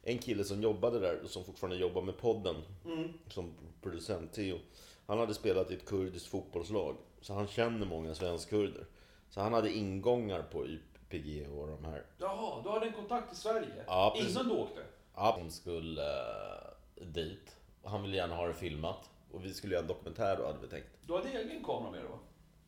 [0.07, 4.57] en kille som jobbade där och som fortfarande jobbar med podden mm, som producent, Theo.
[5.07, 6.95] Han hade spelat i ett kurdiskt fotbollslag.
[7.21, 8.85] Så han känner många svenskkurder.
[9.29, 12.03] Så han hade ingångar på YPG och de här.
[12.17, 13.85] jaha, du hade en kontakt i Sverige?
[13.87, 14.15] Ja.
[14.17, 14.81] Innan du åkte?
[15.15, 17.55] Ja, de skulle uh, dit.
[17.83, 19.09] Han ville gärna ha det filmat.
[19.31, 20.87] Och vi skulle göra en dokumentär då hade vi tänkt.
[21.07, 22.19] Du hade egen kamera med va?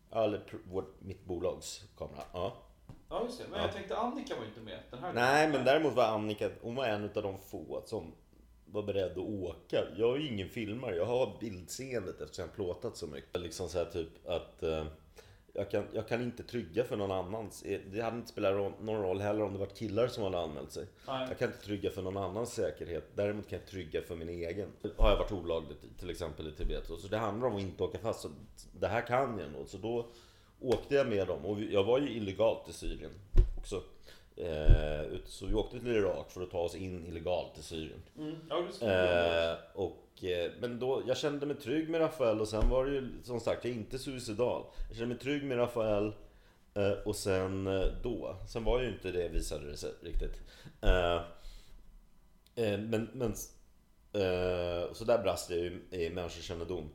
[0.10, 2.24] Ja, Eller vårt, mitt bolags kamera.
[2.34, 2.54] Ja.
[3.10, 3.45] Ja, just det.
[3.49, 3.66] Men Ja.
[3.66, 5.51] jag tänkte Annika var ju inte med den här Nej, gången.
[5.58, 8.12] men däremot var Annika, hon var en av de få som
[8.66, 9.84] var beredd att åka.
[9.97, 13.41] Jag är ju ingen filmare, jag har bildseendet eftersom jag har plåtat så mycket.
[13.41, 14.86] Liksom så här typ att eh,
[15.53, 17.64] jag, kan, jag kan inte trygga för någon annans.
[17.64, 20.72] Eh, Det hade inte spelat någon roll heller om det var killar som hade anmält
[20.72, 20.86] sig.
[21.08, 21.28] Nej.
[21.30, 23.03] Jag kan inte trygga för någon annans säkerhet.
[23.16, 24.70] Däremot kan jag trygga för min egen.
[24.97, 26.88] Har jag varit olagligt till exempel i Tibet.
[26.88, 28.22] Så det handlar om att inte åka fast.
[28.22, 28.30] Så
[28.80, 29.68] det här kan jag nog.
[29.68, 30.08] Så då
[30.62, 31.45] åkte jag med dem.
[31.45, 33.12] Och jag var ju illegalt i Syrien
[33.58, 33.84] också.
[34.36, 38.03] Eh, så vi åkte till Irak för att ta oss in illegalt till Syrien.
[38.18, 38.36] Mm.
[38.49, 42.86] Ja, Eh, och, eh, men då, jag kände mig trygg med Rafael och sen var
[42.86, 44.64] det ju som sagt, jag är inte suicidal.
[44.89, 46.14] Jag kände mig trygg med Rafael
[46.74, 50.41] eh, och sen eh, då, sen var ju inte det visade det sig riktigt.
[52.58, 53.34] Men men
[54.93, 56.89] så där brast jag ju i människokännedom.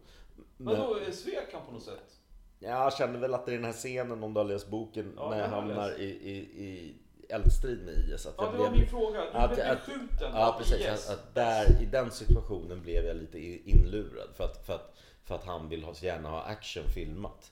[0.57, 2.19] Men- Vadå, eh, svek han på något sätt?
[2.63, 5.13] Ja, jag kände väl att det är den här scenen, om du har läst boken,
[5.17, 5.99] Ja, när jag hamnar läst.
[5.99, 6.95] i, i, i
[7.29, 8.27] eldstrid med IS.
[8.27, 9.21] Att Ja, det var blev- min fråga.
[9.21, 10.77] Du att- blev att- beskjuten Ja, precis.
[10.81, 11.11] IS.
[11.11, 13.39] Att, att där, I den situationen blev jag lite
[13.71, 14.29] inlurad.
[14.37, 14.95] För att, för att,
[15.25, 17.51] för att han vill ha, så gärna ha action filmat.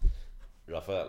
[0.69, 1.09] Rafael.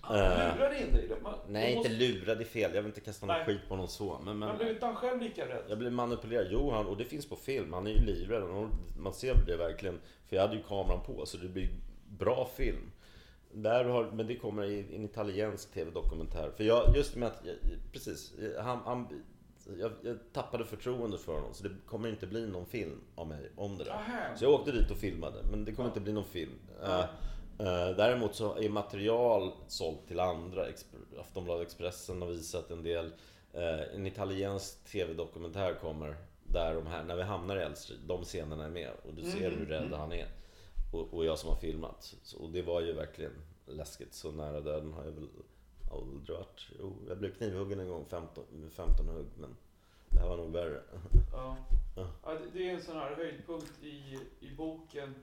[0.00, 1.10] Han Eh, lurade in dig.
[1.22, 2.70] Man, nej, man inte lurad är fel.
[2.74, 3.46] Jag vill inte kasta någon Nej.
[3.46, 4.18] skit på någon så.
[4.24, 5.62] Men, Men men blev inte han själv lika rädd?
[5.68, 6.46] jag blev manipulerad.
[6.50, 7.72] Jo, han, och det finns på film.
[7.72, 8.42] Han är ju livrädd.
[8.98, 10.00] Man ser det verkligen.
[10.28, 11.68] För jag hade ju kameran på, så det blir
[12.18, 12.90] bra film.
[13.54, 16.50] Där har, men det kommer i en italiensk tv-dokumentär.
[16.56, 17.54] För jag, just med att, jag,
[17.92, 19.22] precis, han, han,
[19.78, 21.54] jag, jag tappade förtroendet för honom.
[21.54, 23.90] Så det kommer inte bli någon film av mig om det där.
[23.92, 24.36] Aha.
[24.36, 26.52] Så jag åkte dit och filmade, men det kommer inte bli någon film.
[26.82, 27.00] Eh,
[27.58, 30.68] eh, däremot så är material sålt till andra.
[30.68, 33.12] Exp- Aftonbladet Expressen har visat en del.
[33.52, 38.64] Eh, en italiensk tv-dokumentär kommer där de här, när vi hamnar i eldstrid, de scenerna
[38.64, 38.90] är med.
[39.08, 40.26] Och du ser hur rädd han är.
[40.94, 42.14] Och, och jag som har filmat.
[42.22, 43.32] Så, och det var ju verkligen
[43.66, 44.14] läskigt.
[44.14, 45.28] Så nära döden har jag väl
[45.92, 46.68] aldrig varit.
[46.80, 49.26] Jo, jag blev knivhuggen en gång, 15, med 15 hugg.
[49.38, 49.56] Men
[50.10, 50.82] det här var nog värre.
[51.32, 51.56] Ja.
[51.96, 52.06] Ja.
[52.24, 55.14] Ja, det- är en sån här höjdpunkt i, i boken.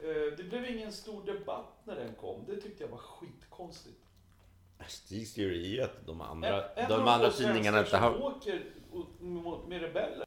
[0.00, 2.44] Eh, Det blev ingen stor debatt när den kom.
[2.46, 3.98] Det tyckte jag var skitkonstigt.
[4.88, 8.22] Stigs teori är ju att de andra, En- de av andra tidningarna inte har...
[8.22, 8.64] åker
[9.68, 10.26] med rebeller.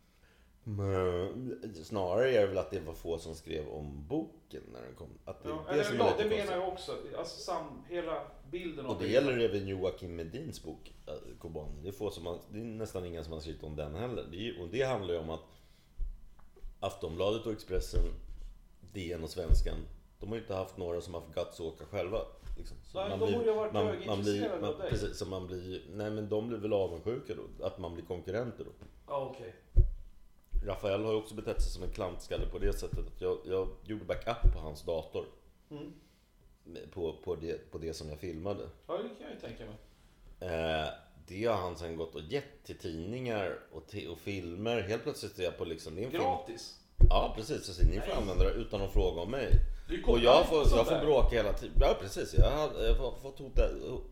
[0.68, 4.95] Men, snarare är det väl att det var få som skrev om boken när den
[4.95, 5.07] kom.
[5.26, 6.97] Att det, Ja, det som ja, det menar jag också.
[7.18, 11.70] Alltså sam, hela bilden av Och det gäller även Joakim Medins bok, äh, Koban.
[11.84, 14.26] Det är, få som har, det är nästan ingen som har skrivit om den heller.
[14.32, 15.43] Det och det handlar ju om att
[16.80, 18.05] Aftonbladet och Expressen,
[18.93, 19.78] DN och Svenskan,
[20.20, 22.20] de har ju inte haft några som har haft guts att åka själva.
[22.57, 22.78] Liksom.
[22.84, 24.89] Så Nej, de borde ju ha varit man, man blir, av man, dig.
[24.89, 28.63] precis, så man blir, nej men de blir väl avundsjuka då, att man blir konkurrenter
[28.63, 28.72] då.
[29.07, 29.55] Ja, okej.
[30.66, 33.68] Rafael har ju också betett sig som en klantskalle på det sättet att jag, jag
[33.84, 35.26] gjorde backup på hans dator.
[35.72, 35.93] Mm.
[36.93, 38.70] På, på, det, på det som jag filmade.
[38.88, 39.76] Ja, det kan jag ju tänka mig.
[40.39, 40.88] Eh,
[41.28, 44.82] det har han sen gått och gett till tidningar och, te- och filmer.
[44.82, 45.97] Helt plötsligt är jag på liksom...
[45.97, 46.24] Är en film.
[46.24, 46.80] Gratis.
[47.09, 49.51] Ja precis, så ni får använda det utan att fråga om mig.
[50.05, 51.77] Och jag får, och jag får bråka hela tiden.
[51.79, 53.61] Ja precis, jag har, fått hota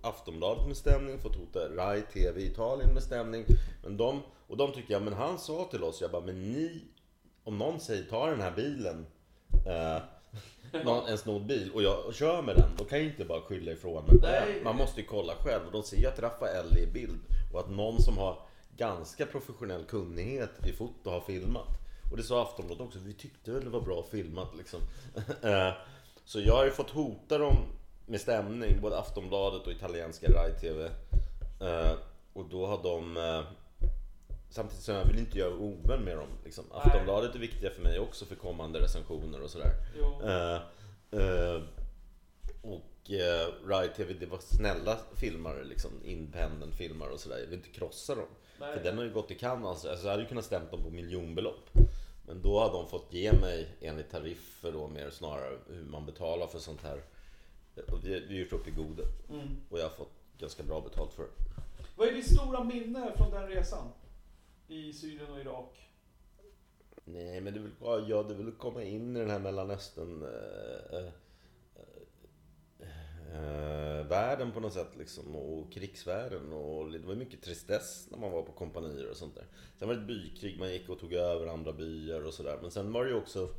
[0.01, 3.45] Aftonbladet med stämning, fått hota Rai TV Italien med stämning.
[3.83, 6.81] Men de, och de tycker jag, men han sa till oss, jag bara, men ni,
[7.43, 9.05] om någon säger ta den här bilen,
[9.67, 10.01] eh,
[10.85, 13.71] någon, en snodd bil och jag kör med den, då kan jag inte bara skylla
[13.71, 14.61] ifrån mig.
[14.63, 17.19] Man måste ju kolla själv och de ser att Rafael är i bild
[17.53, 18.37] och att någon som har
[18.77, 21.82] ganska professionell kunnighet i foto har filmat.
[22.11, 24.79] Och det sa Aftonbladet också, vi tyckte väl det var bra filmat liksom.
[25.41, 25.73] Eh,
[26.25, 27.55] Så jag har ju fått hota dem
[28.05, 30.85] med stämning, både Aftonbladet och italienska Rai TV.
[31.61, 31.91] Eh,
[32.33, 33.17] Och då har de...
[33.17, 33.41] eh,
[34.49, 36.27] Samtidigt som jag vill inte göra ovän med dem.
[36.43, 36.65] Liksom.
[36.71, 39.71] Aftonbladet är viktiga för mig också för kommande recensioner och sådär.
[40.23, 41.61] Eh, eh,
[42.61, 47.37] och uh, Rai TV, det var snälla filmare, liksom, independent filmare och sådär.
[47.37, 48.25] Jag vill inte krossa dem.
[48.59, 48.73] Nej.
[48.73, 50.83] För den har ju gått i Cannes, alltså, alltså jag hade ju kunnat stämt dem
[50.83, 51.69] på miljonbelopp.
[52.27, 56.47] Men då har de fått ge mig enligt tariffer då mer snarare hur man betalar
[56.47, 57.01] för sånt här.
[57.91, 59.03] Och vi är gjort upp i gode.
[59.29, 59.47] Mm.
[59.69, 61.29] Och jag har fått ganska bra betalt för det.
[61.95, 63.87] Vad är ditt stora minne från den resan?
[64.67, 65.89] I Syrien och Irak?
[67.05, 71.09] Nej men det vill, ja, ja, det vill komma in i den här Mellanöstern eh,
[73.33, 78.31] eh, världen på något sätt liksom och krigsvärlden och det var mycket tristess när man
[78.31, 79.45] var på kompanier och sånt där.
[79.79, 82.59] Sen var det ett bykrig, man gick och tog över andra byar och sådär.
[82.61, 83.49] Men sen var det ju också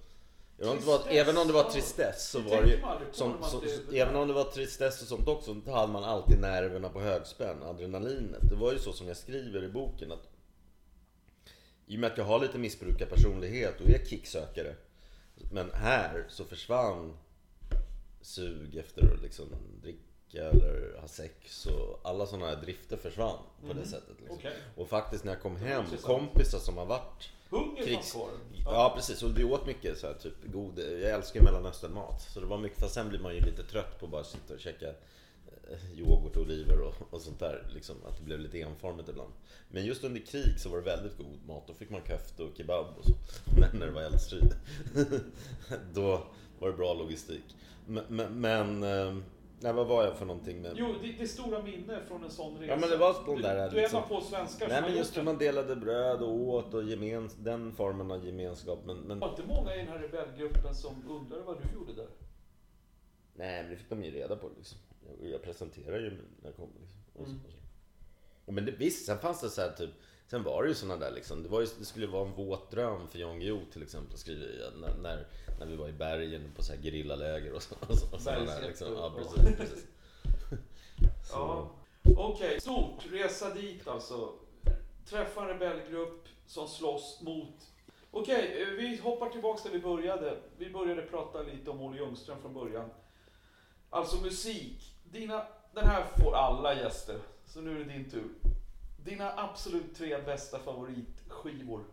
[0.59, 2.79] även om, det var, Tristess, även om det var tristess så Det var det ju
[3.13, 6.41] som, som, inte- Även om det var tristess och sånt också så hade man alltid
[6.41, 8.41] nerverna på högspänn, adrenalinet.
[8.51, 10.29] Det var ju så som jag skriver i boken att
[11.87, 14.75] i och med att jag har lite missbrukarpersonlighet och är kicksökare.
[15.53, 17.17] Men här så försvann
[18.25, 19.47] sug efter att liksom
[19.83, 24.17] dricka eller ha sex och alla sådana här drifter försvann på det sättet.
[24.19, 24.37] Liksom.
[24.39, 24.57] Okej.
[24.77, 28.13] Och faktiskt när jag kom hem, kompisar som har varit Hunger krigs...
[28.13, 28.31] kvar?
[28.65, 32.23] Ja precis, och vi åt mycket så här, typ god, jag älskar ju mellanösternmat.
[32.23, 34.55] Så det var mycket, fast sen blir man ju lite trött på att bara sitta
[34.55, 37.67] och käka eh, yoghurt och oliver och, och sånt där.
[37.75, 39.33] Liksom, att det blev lite enformigt ibland.
[39.69, 41.67] Men just under krig så var det väldigt god mat.
[41.67, 43.13] Då fick man köfte och kebab och så.
[43.61, 44.55] Men när det var eldstrid.
[45.95, 46.27] då
[46.59, 47.57] var det bra logistik.
[47.87, 49.15] Men, men, men eh,
[49.61, 50.73] nej, vad var jag för någonting med...
[50.77, 52.73] Jo, det, det stora minne från en sån resa.
[52.73, 54.83] Ja, men det var de där, Du, du är liksom- en av få svenskar Nej
[54.83, 58.79] men just hur man delade bröd och åt och gemens, den formen av gemenskap.
[58.85, 62.09] Men, men var inte många i den här rebellgruppen som undrade vad du gjorde där.
[63.35, 64.79] Nej, men det fick de ju reda på liksom.
[65.21, 66.19] Jag, jag presenterade ju när
[66.51, 66.99] jag kom liksom.
[67.15, 67.45] Och så, Mm.
[67.47, 67.53] och
[68.45, 68.53] så.
[68.53, 69.91] Men det, visst, sen fanns det så här typ, sen
[70.27, 72.71] Sen var det ju såna där liksom, det, var ju, det skulle vara en våt
[72.71, 75.27] dröm för Jan Guillou till exempel att skriva i när, när,
[75.59, 77.75] när vi var i bergen på så här gerillaläger och så.
[77.89, 78.93] Och så, och såna där, liksom.
[78.93, 79.87] Ja, precis, precis.
[81.31, 81.71] Ja.
[82.17, 83.07] Okej, stort.
[83.11, 84.33] Resa dit alltså.
[85.07, 87.71] Träffa en rebellgrupp som slåss mot...
[88.11, 90.37] Okej, eh, vi hoppar tillbaks där vi började.
[90.59, 92.91] Vi började prata lite om Olle Ljungström från början.
[93.91, 94.95] Alltså musik.
[95.05, 98.29] Dina, den här får alla gäster, så nu är det din tur.
[99.05, 101.85] Dina absolut tre bästa favoritskivor.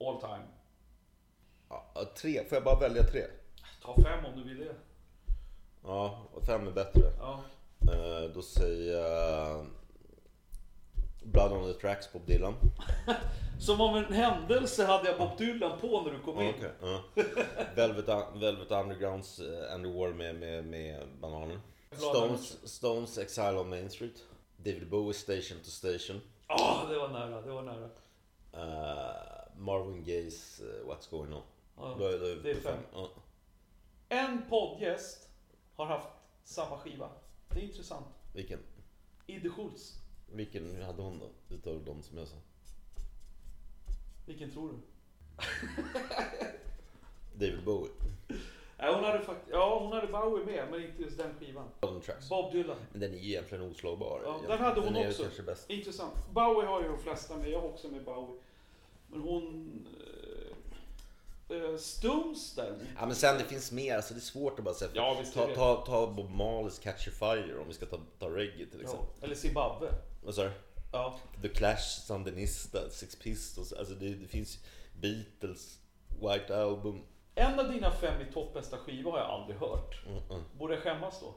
[0.00, 0.46] All time.
[1.94, 3.22] Ja, tre, får jag bara välja tre?
[3.82, 4.74] Ta fem om du vill det.
[5.84, 7.12] Ja, och fem är bättre.
[7.18, 7.40] Ja.
[7.92, 9.66] Eh, då säger jag
[11.22, 12.54] Blood on the Tracks, Bob Dylan.
[13.60, 16.54] Som av en händelse hade jag Bob Dylan på när du kom in.
[16.82, 17.00] Ja.
[17.74, 21.60] Velvet, Un- Velvet Undergrounds uh, Andy War med, med, med bananen.
[21.92, 24.22] Stones, Stones Exile on Main Street.
[24.56, 26.20] David Bowie Station to Station.
[26.48, 27.88] Ja, det var nära, det var nära.
[28.52, 29.16] Eh,
[29.56, 31.42] Marvin Gayes eh, What's Going On.
[31.82, 31.94] Ja.
[31.98, 32.78] Då är, vi det är fem.
[32.92, 33.10] Ja.
[34.08, 35.28] En poddgäst
[35.76, 36.08] har haft
[36.44, 37.08] samma skiva.
[37.48, 38.06] Det är intressant.
[38.34, 38.58] Vilken,
[39.26, 39.98] Idde Schultz.
[40.32, 41.54] vilken hade hon då?
[41.54, 42.36] Utav de som jag sa.
[44.26, 44.74] Vilken tror du?
[47.46, 47.90] David Bowie.
[48.78, 51.68] Nej, hon hade fakt- ja, hon hade Bowie med, men inte just den skivan.
[52.28, 52.76] Bob Dylan.
[52.92, 54.20] Men den är ju egentligen oslagbar.
[54.24, 55.22] Ja, den hade hon är också.
[55.68, 56.14] Intressant.
[56.32, 58.40] Bowie har ju de flesta med, jag har också med Bowie.
[59.06, 59.86] Men hon...
[61.48, 62.58] Eh, Stones.
[62.98, 64.90] Ja men sen det finns mer, alltså det är svårt att bara säga.
[64.94, 68.26] Ja, visst ta, ta, ta Bob Marleys Catch a Fire om vi ska ta, ta
[68.28, 68.82] reggae till Ja.
[68.84, 69.08] exempel.
[69.22, 69.88] Eller Zimbabwe.
[70.24, 70.50] Vad sa du?
[70.92, 71.18] Ja.
[71.42, 74.58] The Clash, Sandinista, Six Pistols, alltså det, det finns
[75.00, 75.78] Beatles,
[76.20, 77.02] White Album.
[77.34, 80.06] En av dina fem i topp bästa skivor har jag aldrig hört.
[80.06, 80.42] Mm, mm.
[80.58, 81.34] Borde jag skämmas då?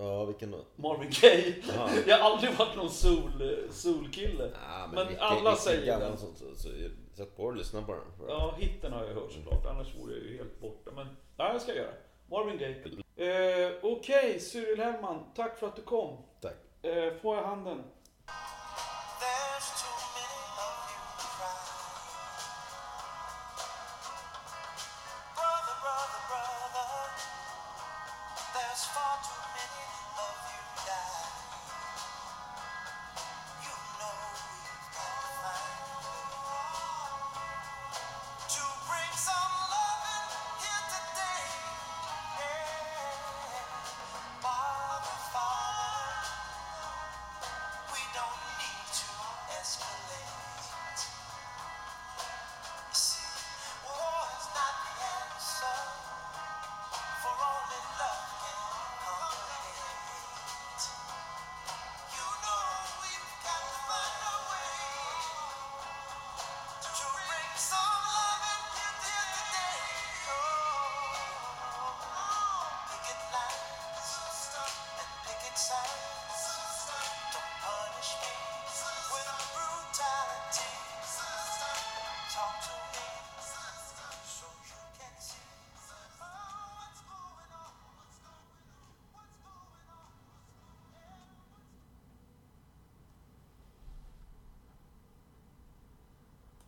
[0.00, 0.58] Ja, vilken då?
[0.76, 1.54] Marvin Gaye.
[1.76, 1.90] Jaha.
[2.06, 3.30] Jag har aldrig varit någon sol,
[3.70, 4.50] solkille.
[4.68, 6.18] Ja, Men vilken- alla vilken säger den.
[6.18, 6.68] sånt, så, så,
[7.14, 8.28] Sätt på och lyssna på den.
[8.28, 9.66] Ja, hitten har jag hört såklart.
[9.66, 10.90] Annars vore jag ju helt borta.
[10.94, 11.90] Men ja, jag ska göra.
[12.30, 12.82] Marvin Gaye.
[13.16, 15.24] Eh, Okej, Cyril Hellman.
[15.36, 16.16] Tack för att du kom.
[16.40, 16.54] Tack.
[16.82, 17.82] Eh, får jag handen?